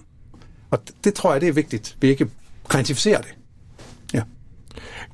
Og 0.70 0.78
det 1.04 1.14
tror 1.14 1.32
jeg, 1.32 1.40
det 1.40 1.48
er 1.48 1.52
vigtigt, 1.52 1.96
vi 2.00 2.08
ikke 2.08 2.30
kvantificerer 2.68 3.20
det. 3.20 3.34
Ja. 4.14 4.22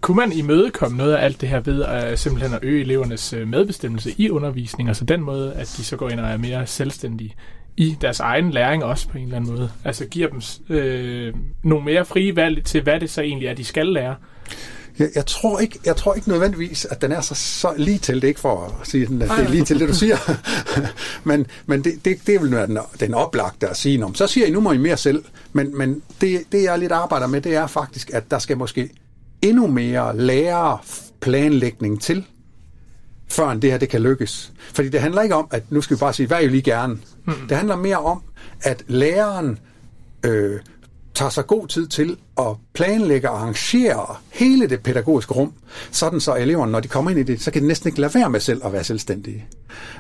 Kunne 0.01 0.17
man 0.17 0.33
imødekomme 0.33 0.99
noget 0.99 1.15
af 1.15 1.25
alt 1.25 1.41
det 1.41 1.49
her 1.49 1.61
ved 1.61 1.83
at 1.83 2.19
simpelthen 2.19 2.55
at 2.55 2.59
øge 2.63 2.81
elevernes 2.81 3.33
øh, 3.33 3.49
medbestemmelse 3.49 4.15
i 4.19 4.31
undervisning, 4.31 4.89
altså 4.89 5.05
den 5.05 5.21
måde, 5.21 5.55
at 5.55 5.75
de 5.77 5.85
så 5.85 5.97
går 5.97 6.11
ind 6.11 6.21
og 6.21 6.31
er 6.31 6.37
mere 6.37 6.67
selvstændige 6.67 7.35
i 7.77 7.97
deres 8.01 8.21
egen 8.21 8.51
læring 8.51 8.85
også 8.85 9.09
på 9.09 9.19
en 9.19 9.25
eller 9.25 9.37
anden 9.37 9.51
måde? 9.51 9.71
Altså 9.85 10.07
giver 10.07 10.29
dem 10.29 10.41
øh, 10.77 11.35
nogle 11.63 11.85
mere 11.85 12.05
frie 12.05 12.37
valg 12.37 12.65
til, 12.65 12.83
hvad 12.83 13.01
det 13.01 13.11
så 13.11 13.23
egentlig 13.23 13.49
er, 13.49 13.55
de 13.55 13.65
skal 13.65 13.87
lære? 13.87 14.15
Jeg, 14.99 15.09
jeg, 15.15 15.27
tror 15.27 15.59
ikke, 15.59 15.79
jeg 15.85 15.97
tror 15.97 16.15
ikke 16.15 16.29
nødvendigvis, 16.29 16.85
at 16.85 17.03
den 17.03 17.13
er 17.13 17.21
så, 17.21 17.35
så 17.35 17.75
lige 17.77 17.99
til. 17.99 18.23
Det 18.23 18.29
ikke 18.29 18.41
for 18.41 18.79
at 18.81 18.89
sige, 18.89 19.03
at 19.03 19.09
det 19.11 19.23
er 19.23 19.49
lige 19.49 19.65
til 19.65 19.81
det, 19.81 19.89
du 19.89 19.95
siger. 19.95 20.17
men 21.29 21.47
men 21.67 21.85
det, 21.85 22.05
det, 22.05 22.27
det 22.27 22.43
vil 22.43 22.51
være 22.51 22.67
den, 22.67 22.79
den 23.01 23.15
oplagte 23.15 23.69
at 23.69 23.77
sige. 23.77 24.05
Om. 24.05 24.15
Så 24.15 24.27
siger 24.27 24.47
I, 24.47 24.51
nu 24.51 24.61
må 24.61 24.73
I 24.73 24.79
mere 24.79 24.97
selv. 24.97 25.25
Men, 25.53 25.79
men 25.79 26.03
det, 26.21 26.43
det, 26.53 26.63
jeg 26.63 26.79
lidt 26.79 26.93
arbejder 26.93 27.27
med, 27.27 27.41
det 27.41 27.55
er 27.55 27.67
faktisk, 27.67 28.11
at 28.15 28.31
der 28.31 28.39
skal 28.39 28.59
måske 28.59 28.91
endnu 29.43 29.67
mere 29.67 30.17
lærerplanlægning 30.17 32.03
til, 32.03 32.25
før 33.35 33.55
det 33.55 33.71
her 33.71 33.79
det 33.79 33.89
kan 33.89 34.03
lykkes. 34.03 34.53
Fordi 34.75 34.89
det 34.89 35.01
handler 35.01 35.23
ikke 35.23 35.35
om, 35.35 35.49
at 35.51 35.63
nu 35.71 35.81
skal 35.81 35.97
vi 35.97 35.99
bare 35.99 36.13
sige, 36.13 36.27
hvad 36.27 36.43
I 36.43 36.47
lige 36.47 36.63
gerne. 36.63 36.99
Mm. 37.25 37.35
Det 37.49 37.57
handler 37.57 37.77
mere 37.77 37.99
om, 37.99 38.23
at 38.63 38.85
læreren 38.89 39.59
øh, 40.25 40.61
tager 41.15 41.31
sig 41.31 41.47
god 41.47 41.69
tid 41.69 41.87
til 41.87 42.17
at 42.39 42.57
planlægge 42.75 43.31
og 43.31 43.39
arrangere 43.39 44.17
hele 44.33 44.69
det 44.69 44.83
pædagogiske 44.83 45.35
rum, 45.35 45.53
sådan 45.91 46.21
så 46.21 46.35
eleverne, 46.35 46.73
når 46.73 46.81
de 46.81 46.89
kommer 46.89 47.11
ind 47.11 47.21
i 47.21 47.23
det, 47.23 47.43
så 47.43 47.51
kan 47.51 47.63
de 47.63 47.67
næsten 47.69 47.89
ikke 47.89 48.01
lade 48.01 48.15
være 48.15 48.31
med 48.31 48.41
selv 48.41 48.61
at 48.65 48.73
være 48.73 48.85
selvstændige. 48.85 49.47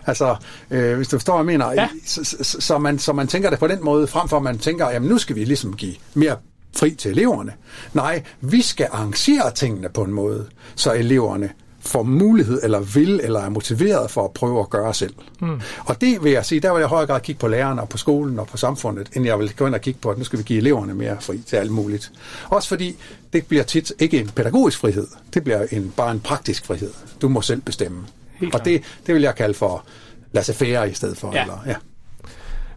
Altså, 0.06 0.36
øh, 0.70 0.96
hvis 0.96 1.08
du 1.08 1.16
forstår, 1.18 1.42
hvad 1.42 1.52
jeg 1.52 1.58
mener, 1.58 1.72
ja. 1.72 1.88
så, 2.06 2.24
så, 2.24 2.56
så, 2.60 2.78
man, 2.78 2.98
så 2.98 3.12
man 3.12 3.26
tænker 3.26 3.50
det 3.50 3.58
på 3.58 3.66
den 3.66 3.84
måde, 3.84 4.06
frem 4.06 4.28
for 4.28 4.36
at 4.36 4.42
man 4.42 4.58
tænker, 4.58 4.90
jamen 4.90 5.08
nu 5.08 5.18
skal 5.18 5.36
vi 5.36 5.44
ligesom 5.44 5.76
give 5.76 5.94
mere 6.14 6.36
fri 6.76 6.90
til 6.90 7.10
eleverne. 7.10 7.52
Nej, 7.92 8.22
vi 8.40 8.62
skal 8.62 8.88
arrangere 8.92 9.50
tingene 9.54 9.88
på 9.88 10.02
en 10.02 10.12
måde, 10.12 10.46
så 10.74 10.92
eleverne 10.92 11.50
får 11.86 12.02
mulighed, 12.02 12.60
eller 12.62 12.80
vil, 12.80 13.20
eller 13.22 13.40
er 13.40 13.48
motiveret 13.48 14.10
for 14.10 14.24
at 14.24 14.30
prøve 14.30 14.60
at 14.60 14.70
gøre 14.70 14.94
selv. 14.94 15.14
Mm. 15.40 15.60
Og 15.84 16.00
det 16.00 16.24
vil 16.24 16.32
jeg 16.32 16.44
sige, 16.44 16.60
der 16.60 16.72
vil 16.72 16.80
jeg 16.80 16.86
i 16.86 16.88
højere 16.88 17.06
grad 17.06 17.20
kigge 17.20 17.38
på 17.38 17.48
lærerne 17.48 17.82
og 17.82 17.88
på 17.88 17.98
skolen 17.98 18.38
og 18.38 18.46
på 18.46 18.56
samfundet, 18.56 19.08
end 19.12 19.24
jeg 19.24 19.38
vil 19.38 19.56
gå 19.56 19.66
ind 19.66 19.74
og 19.74 19.80
kigge 19.80 20.00
på, 20.00 20.10
at 20.10 20.18
nu 20.18 20.24
skal 20.24 20.38
vi 20.38 20.44
give 20.44 20.58
eleverne 20.58 20.94
mere 20.94 21.16
fri 21.20 21.38
til 21.38 21.56
alt 21.56 21.70
muligt. 21.70 22.12
Også 22.50 22.68
fordi 22.68 22.96
det 23.32 23.46
bliver 23.46 23.64
tit 23.64 23.92
ikke 23.98 24.20
en 24.20 24.28
pædagogisk 24.28 24.78
frihed, 24.78 25.06
det 25.34 25.44
bliver 25.44 25.66
en, 25.70 25.92
bare 25.96 26.12
en 26.12 26.20
praktisk 26.20 26.66
frihed. 26.66 26.90
Du 27.22 27.28
må 27.28 27.40
selv 27.40 27.60
bestemme. 27.60 28.06
Helt 28.34 28.54
og 28.54 28.64
det, 28.64 28.82
det 29.06 29.14
vil 29.14 29.22
jeg 29.22 29.34
kalde 29.34 29.54
for 29.54 29.84
laissez-faire 30.32 30.90
i 30.90 30.94
stedet 30.94 31.18
for. 31.18 31.32
Ja. 31.34 31.42
Eller, 31.42 31.58
ja. 31.66 31.74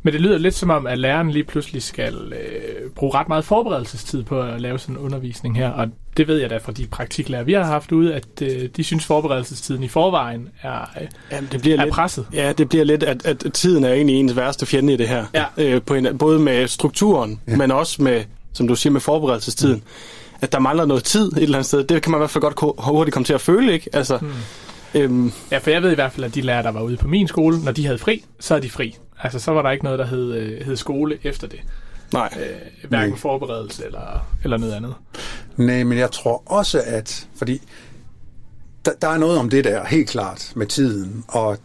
Men 0.03 0.13
det 0.13 0.21
lyder 0.21 0.37
lidt 0.37 0.55
som 0.55 0.69
om, 0.69 0.87
at 0.87 0.99
læreren 0.99 1.31
lige 1.31 1.43
pludselig 1.43 1.83
skal 1.83 2.33
øh, 2.33 2.89
bruge 2.95 3.13
ret 3.13 3.27
meget 3.27 3.45
forberedelsestid 3.45 4.23
på 4.23 4.41
at 4.41 4.61
lave 4.61 4.79
sådan 4.79 4.95
en 4.95 5.01
undervisning 5.01 5.57
her. 5.57 5.69
Og 5.69 5.87
det 6.17 6.27
ved 6.27 6.37
jeg 6.37 6.49
da 6.49 6.57
fra 6.57 6.71
de 6.71 6.87
praktiklærer, 6.87 7.43
vi 7.43 7.53
har 7.53 7.63
haft 7.63 7.91
ude, 7.91 8.15
at 8.15 8.25
øh, 8.41 8.69
de 8.77 8.83
synes, 8.83 9.05
forberedelsestiden 9.05 9.83
i 9.83 9.87
forvejen 9.87 10.49
er, 10.61 10.81
øh, 11.01 11.07
ja, 11.31 11.39
det 11.51 11.61
bliver 11.61 11.77
er 11.77 11.83
lidt, 11.83 11.93
presset. 11.93 12.27
Ja, 12.33 12.53
det 12.53 12.69
bliver 12.69 12.85
lidt, 12.85 13.03
at, 13.03 13.25
at 13.25 13.53
tiden 13.53 13.83
er 13.83 13.93
egentlig 13.93 14.15
ens 14.15 14.35
værste 14.35 14.65
fjende 14.65 14.93
i 14.93 14.97
det 14.97 15.07
her. 15.07 15.25
Ja. 15.33 15.45
Øh, 15.57 15.81
på 15.81 15.93
en, 15.93 16.17
både 16.17 16.39
med 16.39 16.67
strukturen, 16.67 17.41
ja. 17.47 17.55
men 17.55 17.71
også 17.71 18.01
med, 18.01 18.23
som 18.53 18.67
du 18.67 18.75
siger, 18.75 18.93
med 18.93 19.01
forberedelsestiden. 19.01 19.75
Mm. 19.75 19.81
At 20.41 20.51
der 20.51 20.59
mangler 20.59 20.85
noget 20.85 21.03
tid 21.03 21.31
et 21.31 21.43
eller 21.43 21.57
andet 21.57 21.65
sted. 21.65 21.83
Det 21.83 22.01
kan 22.01 22.11
man 22.11 22.17
i 22.17 22.21
hvert 22.21 22.29
fald 22.29 22.41
godt 22.41 22.75
hurtigt 22.79 23.13
komme 23.13 23.25
til 23.25 23.33
at 23.33 23.41
føle, 23.41 23.73
ikke? 23.73 23.89
Altså, 23.93 24.17
mm. 24.21 24.31
Øhm, 24.95 25.31
ja, 25.51 25.57
for 25.57 25.69
jeg 25.69 25.81
ved 25.83 25.91
i 25.91 25.95
hvert 25.95 26.11
fald, 26.11 26.25
at 26.25 26.35
de 26.35 26.41
lærere, 26.41 26.63
der 26.63 26.71
var 26.71 26.81
ude 26.81 26.97
på 26.97 27.07
min 27.07 27.27
skole, 27.27 27.63
når 27.63 27.71
de 27.71 27.85
havde 27.85 27.97
fri, 27.97 28.25
så 28.39 28.55
er 28.55 28.59
de 28.59 28.69
fri. 28.69 28.95
Altså, 29.23 29.39
så 29.39 29.51
var 29.51 29.61
der 29.61 29.71
ikke 29.71 29.83
noget, 29.83 29.99
der 29.99 30.05
hed, 30.05 30.33
øh, 30.33 30.65
hed 30.65 30.75
skole 30.75 31.17
efter 31.23 31.47
det. 31.47 31.59
Nej. 32.13 32.33
Øh, 32.39 32.89
hverken 32.89 33.09
Nej. 33.09 33.19
forberedelse 33.19 33.85
eller, 33.85 34.27
eller 34.43 34.57
noget 34.57 34.73
andet. 34.73 34.93
Nej, 35.57 35.83
men 35.83 35.97
jeg 35.97 36.11
tror 36.11 36.43
også, 36.45 36.81
at... 36.85 37.27
Fordi 37.35 37.61
der, 38.85 38.91
der 39.01 39.07
er 39.07 39.17
noget 39.17 39.39
om 39.39 39.49
det 39.49 39.63
der, 39.63 39.85
helt 39.85 40.09
klart, 40.09 40.51
med 40.55 40.67
tiden. 40.67 41.23
Og 41.27 41.57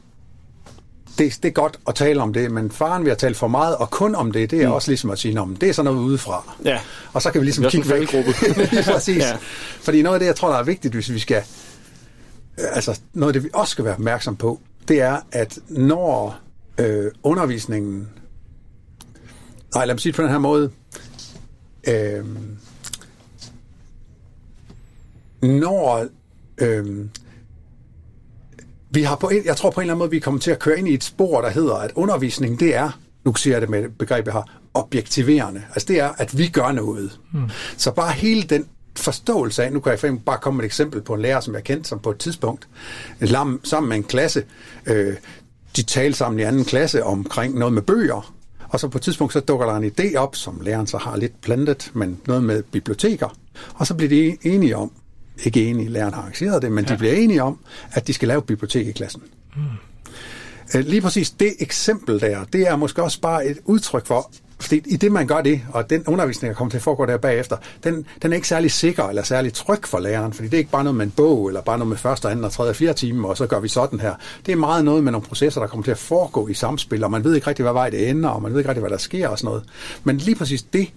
det, 1.18 1.38
det 1.42 1.48
er 1.48 1.52
godt 1.52 1.78
at 1.88 1.94
tale 1.94 2.22
om 2.22 2.32
det, 2.32 2.50
men 2.50 2.70
faren 2.70 3.04
vil 3.04 3.10
at 3.10 3.18
tale 3.18 3.34
for 3.34 3.48
meget, 3.48 3.76
og 3.76 3.90
kun 3.90 4.14
om 4.14 4.32
det, 4.32 4.50
det 4.50 4.62
er 4.62 4.68
mm. 4.68 4.74
også 4.74 4.90
ligesom 4.90 5.10
at 5.10 5.18
sige, 5.18 5.40
om 5.40 5.56
det 5.56 5.68
er 5.68 5.72
sådan 5.72 5.92
noget 5.92 6.06
udefra. 6.06 6.54
Ja. 6.64 6.78
Og 7.12 7.22
så 7.22 7.30
kan 7.30 7.40
vi 7.40 7.46
ligesom 7.46 7.64
kigge 7.64 7.90
væk. 7.90 8.08
Præcis. 8.92 9.22
ja. 9.24 9.36
Fordi 9.80 10.02
noget 10.02 10.14
af 10.14 10.20
det, 10.20 10.26
jeg 10.26 10.36
tror, 10.36 10.50
der 10.50 10.58
er 10.58 10.62
vigtigt, 10.62 10.94
hvis 10.94 11.12
vi 11.12 11.18
skal... 11.18 11.42
Altså, 12.56 13.00
noget 13.12 13.28
af 13.28 13.32
det, 13.32 13.44
vi 13.44 13.50
også 13.54 13.70
skal 13.70 13.84
være 13.84 13.94
opmærksom 13.94 14.36
på, 14.36 14.60
det 14.88 15.00
er, 15.00 15.16
at 15.32 15.58
når 15.68 16.38
øh, 16.78 17.10
undervisningen... 17.22 18.08
Nej, 19.74 19.84
lad 19.84 19.94
mig 19.94 20.00
sige 20.00 20.12
det 20.12 20.16
på 20.16 20.22
den 20.22 20.30
her 20.30 20.38
måde. 20.38 20.70
Øh, 21.88 22.24
når 25.42 26.06
øh, 26.58 27.06
vi 28.90 29.02
har 29.02 29.16
på 29.16 29.28
en, 29.28 29.44
jeg 29.44 29.56
tror 29.56 29.70
på 29.70 29.80
en 29.80 29.84
eller 29.84 29.94
anden 29.94 29.98
måde, 29.98 30.10
vi 30.10 30.18
kommer 30.18 30.40
til 30.40 30.50
at 30.50 30.58
køre 30.58 30.78
ind 30.78 30.88
i 30.88 30.94
et 30.94 31.04
spor, 31.04 31.40
der 31.40 31.50
hedder, 31.50 31.74
at 31.74 31.90
undervisning, 31.94 32.60
det 32.60 32.74
er, 32.74 32.98
nu 33.24 33.34
siger 33.34 33.54
jeg 33.54 33.60
det 33.60 33.70
med 33.70 33.88
begrebet 33.88 34.32
her, 34.32 34.42
objektiverende. 34.74 35.62
Altså 35.68 35.88
det 35.88 36.00
er, 36.00 36.12
at 36.18 36.38
vi 36.38 36.48
gør 36.48 36.72
noget. 36.72 37.20
Mm. 37.32 37.50
Så 37.76 37.90
bare 37.90 38.12
hele 38.12 38.42
den 38.42 38.66
forståelse 38.96 39.64
af, 39.64 39.72
nu 39.72 39.80
kan 39.80 39.98
jeg 40.02 40.18
bare 40.26 40.38
komme 40.38 40.56
med 40.56 40.64
et 40.64 40.66
eksempel 40.66 41.02
på 41.02 41.14
en 41.14 41.22
lærer, 41.22 41.40
som 41.40 41.54
jeg 41.54 41.64
kendt, 41.64 41.86
som 41.86 41.98
på 41.98 42.10
et 42.10 42.18
tidspunkt, 42.18 42.68
sammen 43.64 43.88
med 43.88 43.96
en 43.96 44.02
klasse, 44.02 44.44
øh, 44.86 45.14
de 45.76 45.82
talte 45.82 46.18
sammen 46.18 46.40
i 46.40 46.42
anden 46.42 46.64
klasse 46.64 47.04
omkring 47.04 47.58
noget 47.58 47.74
med 47.74 47.82
bøger, 47.82 48.34
og 48.68 48.80
så 48.80 48.88
på 48.88 48.98
et 48.98 49.02
tidspunkt 49.02 49.32
så 49.32 49.40
dukker 49.40 49.66
der 49.66 49.74
en 49.74 49.92
idé 49.98 50.16
op, 50.16 50.36
som 50.36 50.60
læreren 50.60 50.86
så 50.86 50.98
har 50.98 51.16
lidt 51.16 51.40
plantet, 51.40 51.90
men 51.94 52.20
noget 52.26 52.44
med 52.44 52.62
biblioteker. 52.62 53.36
Og 53.74 53.86
så 53.86 53.94
bliver 53.94 54.08
de 54.08 54.36
enige 54.42 54.76
om, 54.76 54.92
ikke 55.44 55.66
enige, 55.70 55.88
læreren 55.88 56.14
har 56.14 56.20
arrangeret 56.20 56.62
det, 56.62 56.72
men 56.72 56.84
ja. 56.84 56.92
de 56.92 56.98
bliver 56.98 57.14
enige 57.14 57.42
om, 57.42 57.58
at 57.92 58.06
de 58.06 58.12
skal 58.12 58.28
lave 58.28 58.42
bibliotek 58.42 58.86
i 58.86 58.92
klassen. 58.92 59.22
Mm. 59.56 59.62
Lige 60.74 61.00
præcis 61.00 61.30
det 61.30 61.52
eksempel 61.60 62.20
der, 62.20 62.44
det 62.44 62.68
er 62.68 62.76
måske 62.76 63.02
også 63.02 63.20
bare 63.20 63.46
et 63.46 63.58
udtryk 63.64 64.06
for, 64.06 64.30
fordi 64.60 64.82
i 64.86 64.96
det, 64.96 65.12
man 65.12 65.26
gør 65.26 65.40
det, 65.40 65.60
og 65.72 65.90
den 65.90 66.04
undervisning, 66.06 66.50
der 66.50 66.56
kommer 66.56 66.70
til 66.70 66.78
at 66.78 66.82
foregå 66.82 67.06
der 67.06 67.16
bagefter, 67.16 67.56
den, 67.84 68.06
den 68.22 68.32
er 68.32 68.36
ikke 68.36 68.48
særlig 68.48 68.70
sikker 68.70 69.04
eller 69.04 69.22
særlig 69.22 69.52
tryg 69.52 69.86
for 69.86 69.98
læreren, 69.98 70.32
fordi 70.32 70.48
det 70.48 70.54
er 70.54 70.58
ikke 70.58 70.70
bare 70.70 70.84
noget 70.84 70.96
med 70.96 71.06
en 71.06 71.10
bog, 71.10 71.48
eller 71.48 71.60
bare 71.60 71.78
noget 71.78 71.88
med 71.88 71.96
første, 71.96 72.28
anden 72.28 72.44
og 72.44 72.52
tredje 72.52 72.70
og 72.70 72.76
fjerde 72.76 72.98
time, 72.98 73.28
og 73.28 73.36
så 73.36 73.46
gør 73.46 73.60
vi 73.60 73.68
sådan 73.68 74.00
her. 74.00 74.14
Det 74.46 74.52
er 74.52 74.56
meget 74.56 74.84
noget 74.84 75.04
med 75.04 75.12
nogle 75.12 75.26
processer, 75.26 75.60
der 75.60 75.68
kommer 75.68 75.84
til 75.84 75.90
at 75.90 75.98
foregå 75.98 76.48
i 76.48 76.54
samspil, 76.54 77.04
og 77.04 77.10
man 77.10 77.24
ved 77.24 77.34
ikke 77.34 77.46
rigtig, 77.46 77.62
hvad 77.62 77.72
vej 77.72 77.90
det 77.90 78.10
ender, 78.10 78.28
og 78.28 78.42
man 78.42 78.52
ved 78.52 78.58
ikke 78.58 78.68
rigtig, 78.68 78.80
hvad 78.80 78.90
der 78.90 78.96
sker 78.96 79.28
og 79.28 79.38
sådan 79.38 79.48
noget. 79.48 79.64
Men 80.04 80.16
lige 80.16 80.34
præcis 80.34 80.62
det, 80.62 80.88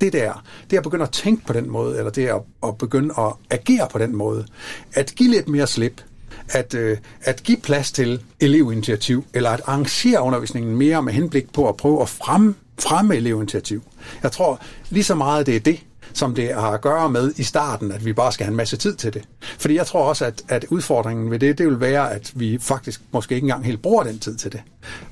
det 0.00 0.12
der, 0.12 0.44
det 0.70 0.76
at 0.76 0.82
begynde 0.82 1.02
at 1.02 1.10
tænke 1.10 1.46
på 1.46 1.52
den 1.52 1.70
måde, 1.70 1.98
eller 1.98 2.10
det 2.10 2.26
at, 2.26 2.40
at 2.62 2.78
begynde 2.78 3.14
at 3.18 3.32
agere 3.50 3.88
på 3.92 3.98
den 3.98 4.16
måde. 4.16 4.46
At 4.94 5.12
give 5.16 5.30
lidt 5.30 5.48
mere 5.48 5.66
slip, 5.66 6.02
at, 6.48 6.74
øh, 6.74 6.98
at 7.22 7.42
give 7.42 7.58
plads 7.58 7.92
til 7.92 8.22
elevinitiativ, 8.40 9.24
eller 9.34 9.50
at 9.50 9.60
arrangere 9.66 10.22
undervisningen 10.22 10.76
mere 10.76 11.02
med 11.02 11.12
henblik 11.12 11.52
på 11.52 11.68
at 11.68 11.76
prøve 11.76 12.02
at 12.02 12.08
fremme, 12.08 12.54
fremme 12.78 13.16
elevinitiativ. 13.16 13.82
Jeg 14.22 14.32
tror 14.32 14.60
lige 14.90 15.04
så 15.04 15.14
meget, 15.14 15.46
det 15.46 15.56
er 15.56 15.60
det, 15.60 15.80
som 16.12 16.34
det 16.34 16.54
har 16.54 16.70
at 16.70 16.80
gøre 16.80 17.10
med 17.10 17.32
i 17.36 17.42
starten, 17.42 17.92
at 17.92 18.04
vi 18.04 18.12
bare 18.12 18.32
skal 18.32 18.44
have 18.44 18.50
en 18.50 18.56
masse 18.56 18.76
tid 18.76 18.94
til 18.94 19.14
det. 19.14 19.22
Fordi 19.58 19.74
jeg 19.74 19.86
tror 19.86 20.08
også, 20.08 20.24
at, 20.24 20.42
at 20.48 20.64
udfordringen 20.68 21.30
ved 21.30 21.38
det, 21.38 21.58
det 21.58 21.66
vil 21.66 21.80
være, 21.80 22.12
at 22.12 22.32
vi 22.34 22.58
faktisk 22.60 23.00
måske 23.12 23.34
ikke 23.34 23.44
engang 23.44 23.64
helt 23.64 23.82
bruger 23.82 24.02
den 24.02 24.18
tid 24.18 24.36
til 24.36 24.52
det. 24.52 24.62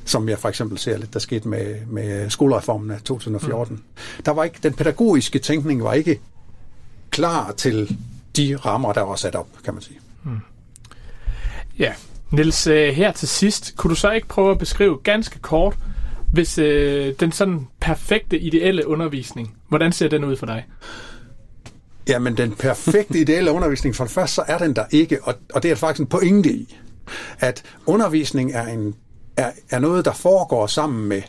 Som 0.04 0.28
jeg 0.28 0.38
for 0.38 0.48
eksempel 0.48 0.78
ser 0.78 0.98
lidt, 0.98 1.14
der 1.14 1.20
skete 1.20 1.48
med, 1.48 1.76
med 1.86 2.30
skolereformen 2.30 2.90
af 2.90 3.00
2014. 3.00 3.76
Mm. 3.76 3.82
Der 4.24 4.32
var 4.32 4.44
ikke, 4.44 4.58
den 4.62 4.72
pædagogiske 4.72 5.38
tænkning 5.38 5.84
var 5.84 5.92
ikke 5.92 6.20
klar 7.10 7.52
til 7.52 7.96
de 8.36 8.56
rammer, 8.56 8.92
der 8.92 9.02
var 9.02 9.16
sat 9.16 9.34
op, 9.34 9.48
kan 9.64 9.74
man 9.74 9.82
sige. 9.82 9.98
Mm. 10.24 10.40
Ja, 11.78 11.92
Nils, 12.30 12.66
øh, 12.66 12.94
her 12.94 13.12
til 13.12 13.28
sidst, 13.28 13.76
kunne 13.76 13.90
du 13.90 13.94
så 13.94 14.10
ikke 14.10 14.28
prøve 14.28 14.50
at 14.50 14.58
beskrive 14.58 14.98
ganske 14.98 15.38
kort, 15.38 15.76
hvis 16.32 16.58
øh, 16.58 17.14
den 17.20 17.32
sådan 17.32 17.66
perfekte, 17.80 18.38
ideelle 18.38 18.88
undervisning, 18.88 19.56
hvordan 19.68 19.92
ser 19.92 20.08
den 20.08 20.24
ud 20.24 20.36
for 20.36 20.46
dig? 20.46 20.66
Jamen, 22.08 22.36
den 22.36 22.52
perfekte, 22.52 23.20
ideelle 23.20 23.52
undervisning, 23.52 23.96
for 23.96 24.04
det 24.04 24.12
første, 24.12 24.34
så 24.34 24.44
er 24.46 24.58
den 24.58 24.76
der 24.76 24.84
ikke, 24.90 25.18
og, 25.22 25.34
og 25.54 25.62
det 25.62 25.70
er 25.70 25.74
faktisk 25.74 26.00
en 26.00 26.06
pointe 26.06 26.52
i. 26.52 26.76
at 27.38 27.62
undervisning 27.86 28.52
er, 28.52 28.66
en, 28.66 28.94
er, 29.36 29.50
er 29.70 29.78
noget, 29.78 30.04
der 30.04 30.12
foregår 30.12 30.66
sammen 30.66 31.08
med 31.08 31.22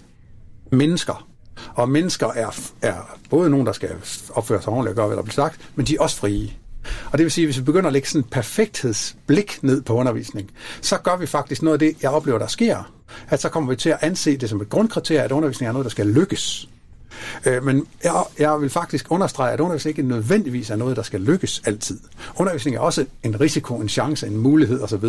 mennesker. 0.71 1.27
Og 1.73 1.89
mennesker 1.89 2.27
er, 2.27 2.71
er 2.81 3.17
både 3.29 3.49
nogen, 3.49 3.65
der 3.65 3.71
skal 3.71 3.89
opføre 4.29 4.61
sig 4.61 4.73
ordentligt 4.73 4.89
og 4.91 4.95
gøre, 4.95 5.07
hvad 5.07 5.17
der 5.17 5.23
bliver 5.23 5.33
sagt, 5.33 5.69
men 5.75 5.85
de 5.85 5.95
er 5.95 6.01
også 6.01 6.17
frie. 6.17 6.49
Og 7.11 7.17
det 7.17 7.23
vil 7.23 7.31
sige, 7.31 7.43
at 7.43 7.47
hvis 7.47 7.57
vi 7.57 7.63
begynder 7.63 7.87
at 7.87 7.93
lægge 7.93 8.07
sådan 8.07 8.19
et 8.19 8.29
perfekthedsblik 8.29 9.59
ned 9.61 9.81
på 9.81 9.93
undervisning, 9.93 10.51
så 10.81 10.97
gør 10.97 11.15
vi 11.15 11.25
faktisk 11.25 11.61
noget 11.61 11.73
af 11.73 11.79
det, 11.79 12.03
jeg 12.03 12.11
oplever, 12.11 12.39
der 12.39 12.47
sker. 12.47 12.93
At 13.29 13.41
så 13.41 13.49
kommer 13.49 13.69
vi 13.69 13.75
til 13.75 13.89
at 13.89 13.97
anse 14.01 14.37
det 14.37 14.49
som 14.49 14.61
et 14.61 14.69
grundkriterie, 14.69 15.23
at 15.23 15.31
undervisning 15.31 15.67
er 15.67 15.71
noget, 15.71 15.85
der 15.85 15.89
skal 15.89 16.07
lykkes. 16.07 16.69
Øh, 17.45 17.65
men 17.65 17.87
jeg, 18.03 18.23
jeg 18.39 18.61
vil 18.61 18.69
faktisk 18.69 19.05
understrege, 19.09 19.53
at 19.53 19.59
undervisning 19.59 19.97
ikke 19.97 20.09
nødvendigvis 20.09 20.69
er 20.69 20.75
noget, 20.75 20.97
der 20.97 21.03
skal 21.03 21.21
lykkes 21.21 21.61
altid. 21.65 21.99
Undervisning 22.35 22.75
er 22.75 22.79
også 22.79 23.05
en 23.23 23.41
risiko, 23.41 23.75
en 23.75 23.89
chance, 23.89 24.27
en 24.27 24.37
mulighed 24.37 24.81
osv. 24.81 25.05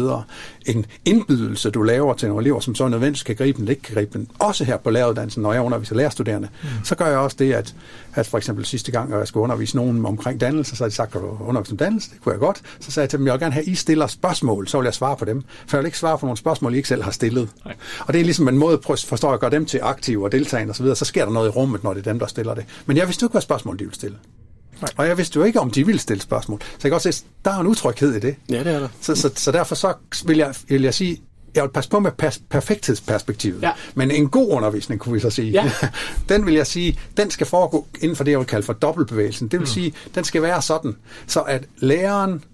En 0.67 0.87
indbydelse, 1.05 1.71
du 1.71 1.83
laver 1.83 2.15
til 2.15 2.29
nogle 2.29 2.43
elever, 2.43 2.61
som 2.61 2.75
så 2.75 2.89
nødvendigvis 2.89 3.23
kan 3.23 3.37
gribe 3.37 3.59
den, 3.61 3.69
ikke 3.69 3.83
kan 3.83 3.95
gribe 3.95 4.19
den. 4.19 4.29
Også 4.39 4.65
her 4.65 4.77
på 4.77 4.91
læreruddannelsen, 4.91 5.43
når 5.43 5.53
jeg 5.53 5.63
underviser 5.63 5.95
lærerstuderende, 5.95 6.49
mm. 6.63 6.69
så 6.85 6.95
gør 6.95 7.07
jeg 7.07 7.19
også 7.19 7.37
det, 7.39 7.53
at, 7.53 7.75
at 8.15 8.27
for 8.27 8.39
eksempel 8.39 8.65
sidste 8.65 8.93
gang, 8.93 9.11
når 9.11 9.19
jeg 9.19 9.29
skulle 9.29 9.43
undervise 9.43 9.77
nogen 9.77 10.07
omkring 10.07 10.41
dannelse, 10.41 10.77
så 10.77 10.85
har 10.85 10.89
de 10.89 10.95
sagt, 10.95 11.17
at 11.17 11.23
du 11.23 11.37
undervise 11.41 11.73
om 11.73 11.77
dannelse? 11.77 12.11
Det 12.11 12.21
kunne 12.21 12.33
jeg 12.33 12.41
godt. 12.41 12.63
Så 12.81 12.91
sagde 12.91 13.05
jeg 13.05 13.11
til 13.11 13.19
dem, 13.19 13.27
jeg 13.27 13.33
vil 13.33 13.41
gerne 13.41 13.53
have, 13.53 13.63
at 13.63 13.69
I 13.69 13.75
stiller 13.75 14.07
spørgsmål, 14.07 14.69
så 14.69 14.79
vil 14.79 14.85
jeg 14.85 14.95
svare 14.95 15.17
på 15.17 15.25
dem. 15.25 15.43
For 15.67 15.77
jeg 15.77 15.83
vil 15.83 15.87
ikke 15.87 15.99
svare 15.99 16.19
på 16.19 16.27
nogle 16.27 16.37
spørgsmål, 16.39 16.75
I 16.75 16.77
ikke 16.77 16.89
selv 16.89 17.03
har 17.03 17.11
stillet. 17.11 17.49
Nej. 17.65 17.75
Og 18.01 18.13
det 18.13 18.21
er 18.21 18.25
ligesom 18.25 18.49
en 18.49 18.59
måde, 18.59 18.81
forstår 18.85 19.29
jeg, 19.29 19.35
at 19.35 19.41
gøre 19.41 19.51
dem 19.51 19.67
til 19.67 19.81
aktive 19.83 20.25
og 20.25 20.33
deltagende 20.33 20.71
osv., 20.71 20.87
så, 20.87 20.95
så 20.95 21.05
sker 21.05 21.25
der 21.25 21.33
noget 21.33 21.49
i 21.49 21.51
rummet, 21.51 21.85
når 21.91 21.95
det 21.95 22.07
er 22.07 22.13
dem, 22.13 22.19
der 22.19 22.27
stiller 22.27 22.55
det. 22.55 22.65
Men 22.87 22.97
jeg 22.97 23.07
vidste 23.07 23.23
jo 23.23 23.27
ikke, 23.27 23.33
hvad 23.33 23.43
spørgsmål 23.43 23.79
de 23.79 23.85
ville 23.85 23.95
stille. 23.95 24.17
Nej. 24.81 24.91
Og 24.97 25.07
jeg 25.07 25.19
vidste 25.19 25.37
jo 25.37 25.45
ikke, 25.45 25.61
om 25.61 25.71
de 25.71 25.87
ville 25.87 26.01
stille 26.01 26.23
spørgsmål. 26.23 26.61
Så 26.63 26.79
jeg 26.83 26.91
kan 26.91 26.95
også 26.95 27.13
se, 27.13 27.25
der 27.45 27.51
er 27.51 27.59
en 27.59 27.67
utryghed 27.67 28.15
i 28.15 28.21
det. 28.21 28.37
Ja, 28.51 28.59
det 28.59 28.75
er 28.75 28.79
der. 28.79 28.89
Så, 29.01 29.15
så, 29.15 29.31
så 29.35 29.53
derfor 29.53 29.75
så 29.75 29.95
vil 30.27 30.37
jeg, 30.37 30.55
vil 30.69 30.83
jeg 30.83 30.95
sige, 30.95 31.21
jeg 31.55 31.63
vil 31.63 31.69
passe 31.69 31.91
på 31.91 31.99
med 32.01 32.11
pers- 32.23 32.43
perfekthedsperspektivet. 32.51 33.63
Ja. 33.63 33.71
Men 33.95 34.11
en 34.11 34.29
god 34.29 34.51
undervisning, 34.51 35.01
kunne 35.01 35.13
vi 35.13 35.21
så 35.21 35.31
sige. 35.31 35.51
Ja. 35.51 35.73
den 36.29 36.47
vil 36.47 36.55
jeg 36.55 36.67
sige, 36.67 36.99
den 37.17 37.31
skal 37.31 37.47
foregå 37.47 37.87
inden 38.01 38.17
for 38.17 38.25
det, 38.25 38.31
jeg 38.31 38.39
vil 38.39 38.47
kalde 38.47 38.67
for 38.67 38.73
dobbeltbevægelsen. 38.73 39.49
Det 39.49 39.59
vil 39.59 39.61
mm. 39.61 39.67
sige, 39.67 39.93
den 40.15 40.25
skal 40.25 40.43
være 40.43 40.63
sådan, 40.63 40.97
så 41.27 41.41
at 41.41 41.65
læreren 41.77 42.45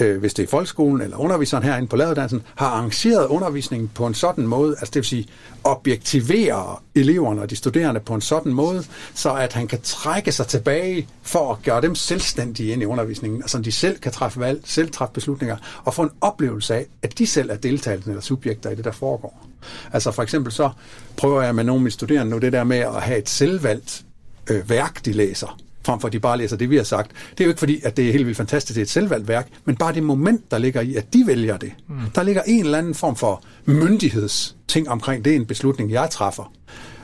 øh, 0.00 0.20
hvis 0.20 0.34
det 0.34 0.42
er 0.42 0.46
folkeskolen 0.46 1.02
eller 1.02 1.16
underviseren 1.16 1.62
herinde 1.62 1.88
på 1.88 1.96
lavedansen, 1.96 2.42
har 2.54 2.66
arrangeret 2.66 3.26
undervisningen 3.26 3.90
på 3.94 4.06
en 4.06 4.14
sådan 4.14 4.46
måde, 4.46 4.70
altså 4.70 4.86
det 4.86 4.94
vil 4.94 5.04
sige 5.04 5.26
objektivere 5.64 6.76
eleverne 6.94 7.40
og 7.40 7.50
de 7.50 7.56
studerende 7.56 8.00
på 8.00 8.14
en 8.14 8.20
sådan 8.20 8.52
måde, 8.52 8.84
så 9.14 9.34
at 9.34 9.52
han 9.52 9.66
kan 9.66 9.80
trække 9.82 10.32
sig 10.32 10.46
tilbage 10.46 11.08
for 11.22 11.52
at 11.52 11.62
gøre 11.62 11.80
dem 11.80 11.94
selvstændige 11.94 12.72
ind 12.72 12.82
i 12.82 12.84
undervisningen, 12.84 13.42
altså 13.42 13.58
de 13.58 13.72
selv 13.72 13.98
kan 13.98 14.12
træffe 14.12 14.40
valg, 14.40 14.60
selv 14.64 14.90
træffe 14.90 15.14
beslutninger, 15.14 15.56
og 15.84 15.94
få 15.94 16.02
en 16.02 16.10
oplevelse 16.20 16.74
af, 16.74 16.86
at 17.02 17.18
de 17.18 17.26
selv 17.26 17.50
er 17.50 17.56
deltagende 17.56 18.08
eller 18.08 18.22
subjekter 18.22 18.70
i 18.70 18.74
det, 18.74 18.84
der 18.84 18.92
foregår. 18.92 19.46
Altså 19.92 20.10
for 20.10 20.22
eksempel 20.22 20.52
så 20.52 20.70
prøver 21.16 21.42
jeg 21.42 21.54
med 21.54 21.64
nogle 21.64 21.78
af 21.78 21.82
mine 21.82 21.90
studerende 21.90 22.30
nu 22.30 22.38
det 22.38 22.52
der 22.52 22.64
med 22.64 22.78
at 22.78 23.02
have 23.02 23.18
et 23.18 23.28
selvvalgt 23.28 24.04
øh, 24.50 24.70
værk, 24.70 25.04
de 25.04 25.12
læser 25.12 25.58
frem 25.84 26.00
for 26.00 26.06
at 26.06 26.12
de 26.12 26.20
bare 26.20 26.38
læser 26.38 26.56
det, 26.56 26.70
vi 26.70 26.76
har 26.76 26.84
sagt. 26.84 27.10
Det 27.30 27.40
er 27.40 27.44
jo 27.44 27.50
ikke 27.50 27.58
fordi, 27.58 27.80
at 27.84 27.96
det 27.96 28.08
er 28.08 28.12
helt 28.12 28.26
vildt 28.26 28.36
fantastisk, 28.36 28.74
det 28.74 28.80
er 28.80 28.84
et 28.84 28.90
selvvalgt 28.90 29.28
værk, 29.28 29.48
men 29.64 29.76
bare 29.76 29.94
det 29.94 30.02
moment, 30.02 30.50
der 30.50 30.58
ligger 30.58 30.80
i, 30.80 30.94
at 30.94 31.14
de 31.14 31.26
vælger 31.26 31.56
det. 31.56 31.72
Mm. 31.88 31.96
Der 32.14 32.22
ligger 32.22 32.42
en 32.46 32.64
eller 32.64 32.78
anden 32.78 32.94
form 32.94 33.16
for 33.16 33.42
myndighedsting 33.64 34.88
omkring 34.88 35.24
det, 35.24 35.34
en 35.34 35.46
beslutning, 35.46 35.90
jeg 35.90 36.10
træffer. 36.10 36.52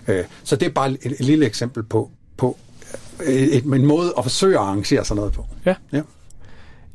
Øh, 0.09 0.25
så 0.45 0.57
det 0.57 0.67
er 0.67 0.71
bare 0.71 0.91
et, 0.91 0.99
et 1.05 1.21
lille 1.21 1.47
eksempel 1.47 1.83
på, 1.83 2.11
på 2.37 2.57
øh, 3.27 3.35
et, 3.35 3.65
en 3.65 3.87
måde 3.87 4.15
at 4.19 4.25
forsøge 4.25 4.55
at 4.55 4.61
arrangere 4.61 5.05
sig 5.05 5.17
noget 5.17 5.33
på. 5.33 5.47
Ja. 5.67 5.75
ja. 5.93 6.03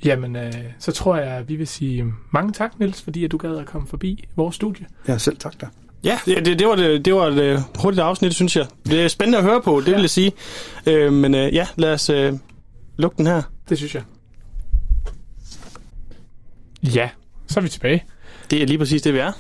Jamen, 0.06 0.36
øh, 0.36 0.54
så 0.80 0.91
tror 0.91 1.17
jeg, 1.17 1.28
at 1.28 1.50
vi 1.50 1.56
vil 1.56 1.67
sige 1.67 2.13
mange 2.32 2.54
tak, 2.54 2.80
Niels, 2.80 3.02
fordi 3.02 3.26
at 3.26 3.32
du 3.32 3.38
gad 3.38 3.58
at 3.58 3.65
komme 3.65 3.88
forbi 3.88 4.28
vores 4.36 4.56
studie. 4.56 4.86
Ja, 5.08 5.17
selv 5.17 5.38
tak 5.38 5.62
da. 5.62 5.67
Ja, 6.04 6.20
det, 6.26 6.46
det, 6.46 6.60
det, 6.60 6.68
var, 6.68 6.76
det, 6.76 7.06
det 7.06 7.16
var 7.16 7.28
et 7.28 7.64
hurtigt 7.80 8.02
afsnit, 8.02 8.34
synes 8.34 8.56
jeg. 8.56 8.66
Det 8.86 9.04
er 9.04 9.08
spændende 9.08 9.38
at 9.38 9.44
høre 9.44 9.62
på, 9.62 9.80
det 9.80 9.88
ja. 9.88 9.92
vil 9.94 10.02
jeg 10.02 10.10
sige. 10.10 10.32
Øh, 10.86 11.14
men 11.14 11.36
øh, 11.36 11.54
ja, 11.54 11.68
lad 11.76 11.94
os 11.94 12.10
øh, 12.10 12.34
lukke 12.98 13.18
den 13.18 13.28
her. 13.28 13.42
Det 13.70 13.78
synes 13.78 13.96
jeg. 13.96 14.04
Ja, 16.84 17.10
så 17.48 17.60
er 17.60 17.62
vi 17.62 17.70
tilbage. 17.70 18.04
Det 18.52 18.62
er 18.62 18.68
lige 18.68 18.78
præcis 18.78 19.02
det, 19.02 19.14
vi 19.14 19.20
er. 19.20 19.32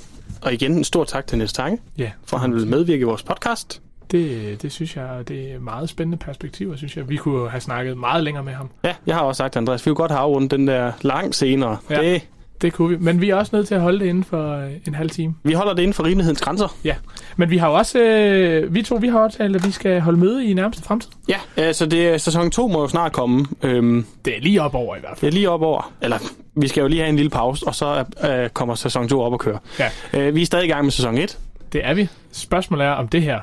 Og 0.41 0.53
igen, 0.53 0.71
en 0.71 0.83
stor 0.83 1.03
tak 1.03 1.27
til 1.27 1.37
Niels 1.37 1.53
Tange, 1.53 1.79
ja, 1.97 2.11
for 2.25 2.37
at 2.37 2.41
han 2.41 2.53
vil 2.53 2.67
medvirke 2.67 3.01
i 3.01 3.03
vores 3.03 3.23
podcast. 3.23 3.81
Det, 4.11 4.61
det 4.61 4.71
synes 4.71 4.95
jeg, 4.95 5.27
det 5.27 5.51
er 5.51 5.59
meget 5.59 5.89
spændende 5.89 6.17
perspektiver, 6.17 6.75
synes 6.75 6.97
jeg. 6.97 7.09
Vi 7.09 7.15
kunne 7.17 7.49
have 7.49 7.61
snakket 7.61 7.97
meget 7.97 8.23
længere 8.23 8.43
med 8.43 8.53
ham. 8.53 8.69
Ja, 8.83 8.95
jeg 9.05 9.15
har 9.15 9.21
også 9.21 9.37
sagt, 9.37 9.55
Andreas, 9.55 9.85
vi 9.85 9.89
kunne 9.89 9.95
godt 9.95 10.11
have 10.11 10.21
afrundet 10.21 10.51
den 10.51 10.67
der 10.67 10.91
lang 11.01 11.35
senere. 11.35 11.77
Ja. 11.89 12.01
Det 12.01 12.27
det 12.61 12.73
kunne 12.73 12.89
vi. 12.89 13.03
Men 13.03 13.21
vi 13.21 13.29
er 13.29 13.35
også 13.35 13.55
nødt 13.55 13.67
til 13.67 13.75
at 13.75 13.81
holde 13.81 13.99
det 13.99 14.05
inden 14.05 14.23
for 14.23 14.55
øh, 14.55 14.71
en 14.87 14.95
halv 14.95 15.09
time. 15.09 15.35
Vi 15.43 15.53
holder 15.53 15.73
det 15.73 15.81
inden 15.81 15.93
for 15.93 16.03
rimelighedens 16.03 16.41
grænser. 16.41 16.75
Ja. 16.83 16.95
Men 17.37 17.49
vi 17.49 17.57
har 17.57 17.67
også, 17.67 17.99
øh, 17.99 18.75
vi 18.75 18.83
to, 18.83 18.95
vi 18.95 19.07
har 19.07 19.19
aftalt, 19.19 19.55
at 19.55 19.65
vi 19.65 19.71
skal 19.71 20.01
holde 20.01 20.19
møde 20.19 20.45
i 20.45 20.53
nærmeste 20.53 20.83
fremtid. 20.83 21.09
Ja, 21.27 21.37
altså 21.57 21.85
det, 21.85 22.21
sæson 22.21 22.51
2 22.51 22.67
må 22.67 22.81
jo 22.81 22.87
snart 22.87 23.11
komme. 23.11 23.45
Øhm, 23.63 24.05
det 24.25 24.37
er 24.37 24.41
lige 24.41 24.61
op 24.61 24.75
over 24.75 24.95
i 24.95 24.99
hvert 24.99 25.17
fald. 25.17 25.31
Det 25.31 25.37
er 25.37 25.39
lige 25.39 25.49
op 25.49 25.61
over. 25.61 25.93
Eller 26.01 26.17
vi 26.55 26.67
skal 26.67 26.81
jo 26.81 26.87
lige 26.87 26.99
have 26.99 27.09
en 27.09 27.15
lille 27.15 27.29
pause, 27.29 27.67
og 27.67 27.75
så 27.75 28.05
øh, 28.29 28.49
kommer 28.49 28.75
sæson 28.75 29.07
2 29.07 29.21
op 29.21 29.33
og 29.33 29.39
køre. 29.39 29.59
Ja. 29.79 29.89
Øh, 30.13 30.35
vi 30.35 30.41
er 30.41 30.45
stadig 30.45 30.65
i 30.65 30.69
gang 30.69 30.83
med 30.83 30.91
sæson 30.91 31.17
1. 31.17 31.37
Det 31.73 31.85
er 31.85 31.93
vi. 31.93 32.07
Spørgsmålet 32.31 32.85
er, 32.85 32.91
om 32.91 33.07
det 33.07 33.21
her 33.21 33.39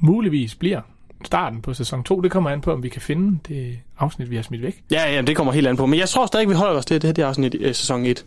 muligvis 0.00 0.54
bliver 0.54 0.80
starten 1.26 1.62
på 1.62 1.74
sæson 1.74 2.04
2. 2.04 2.20
Det 2.20 2.30
kommer 2.30 2.50
an 2.50 2.60
på, 2.60 2.72
om 2.72 2.82
vi 2.82 2.88
kan 2.88 3.00
finde 3.00 3.38
det 3.48 3.78
afsnit, 3.98 4.30
vi 4.30 4.36
har 4.36 4.42
smidt 4.42 4.62
væk. 4.62 4.82
Ja, 4.90 5.14
ja, 5.14 5.22
det 5.22 5.36
kommer 5.36 5.52
helt 5.52 5.66
an 5.66 5.76
på. 5.76 5.86
Men 5.86 5.98
jeg 5.98 6.08
tror 6.08 6.26
stadig, 6.26 6.48
vi 6.48 6.54
holder 6.54 6.78
os 6.78 6.86
til 6.86 7.02
det 7.02 7.08
her 7.08 7.12
det 7.12 7.22
afsnit 7.22 7.54
i 7.54 7.72
sæson 7.72 8.04
1. 8.04 8.24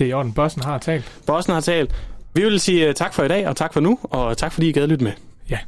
Det 0.00 0.06
er 0.06 0.10
i 0.10 0.12
orden. 0.12 0.32
Bossen 0.32 0.62
har 0.62 0.78
talt. 0.78 1.04
Bossen 1.26 1.52
har 1.52 1.60
talt. 1.60 1.94
Vi 2.34 2.42
vil 2.42 2.60
sige 2.60 2.88
uh, 2.88 2.94
tak 2.94 3.14
for 3.14 3.22
i 3.22 3.28
dag, 3.28 3.48
og 3.48 3.56
tak 3.56 3.72
for 3.72 3.80
nu, 3.80 3.98
og 4.02 4.36
tak 4.36 4.52
fordi 4.52 4.68
I 4.68 4.72
gad 4.72 4.86
lytte 4.86 5.04
med. 5.04 5.12
Ja. 5.50 5.58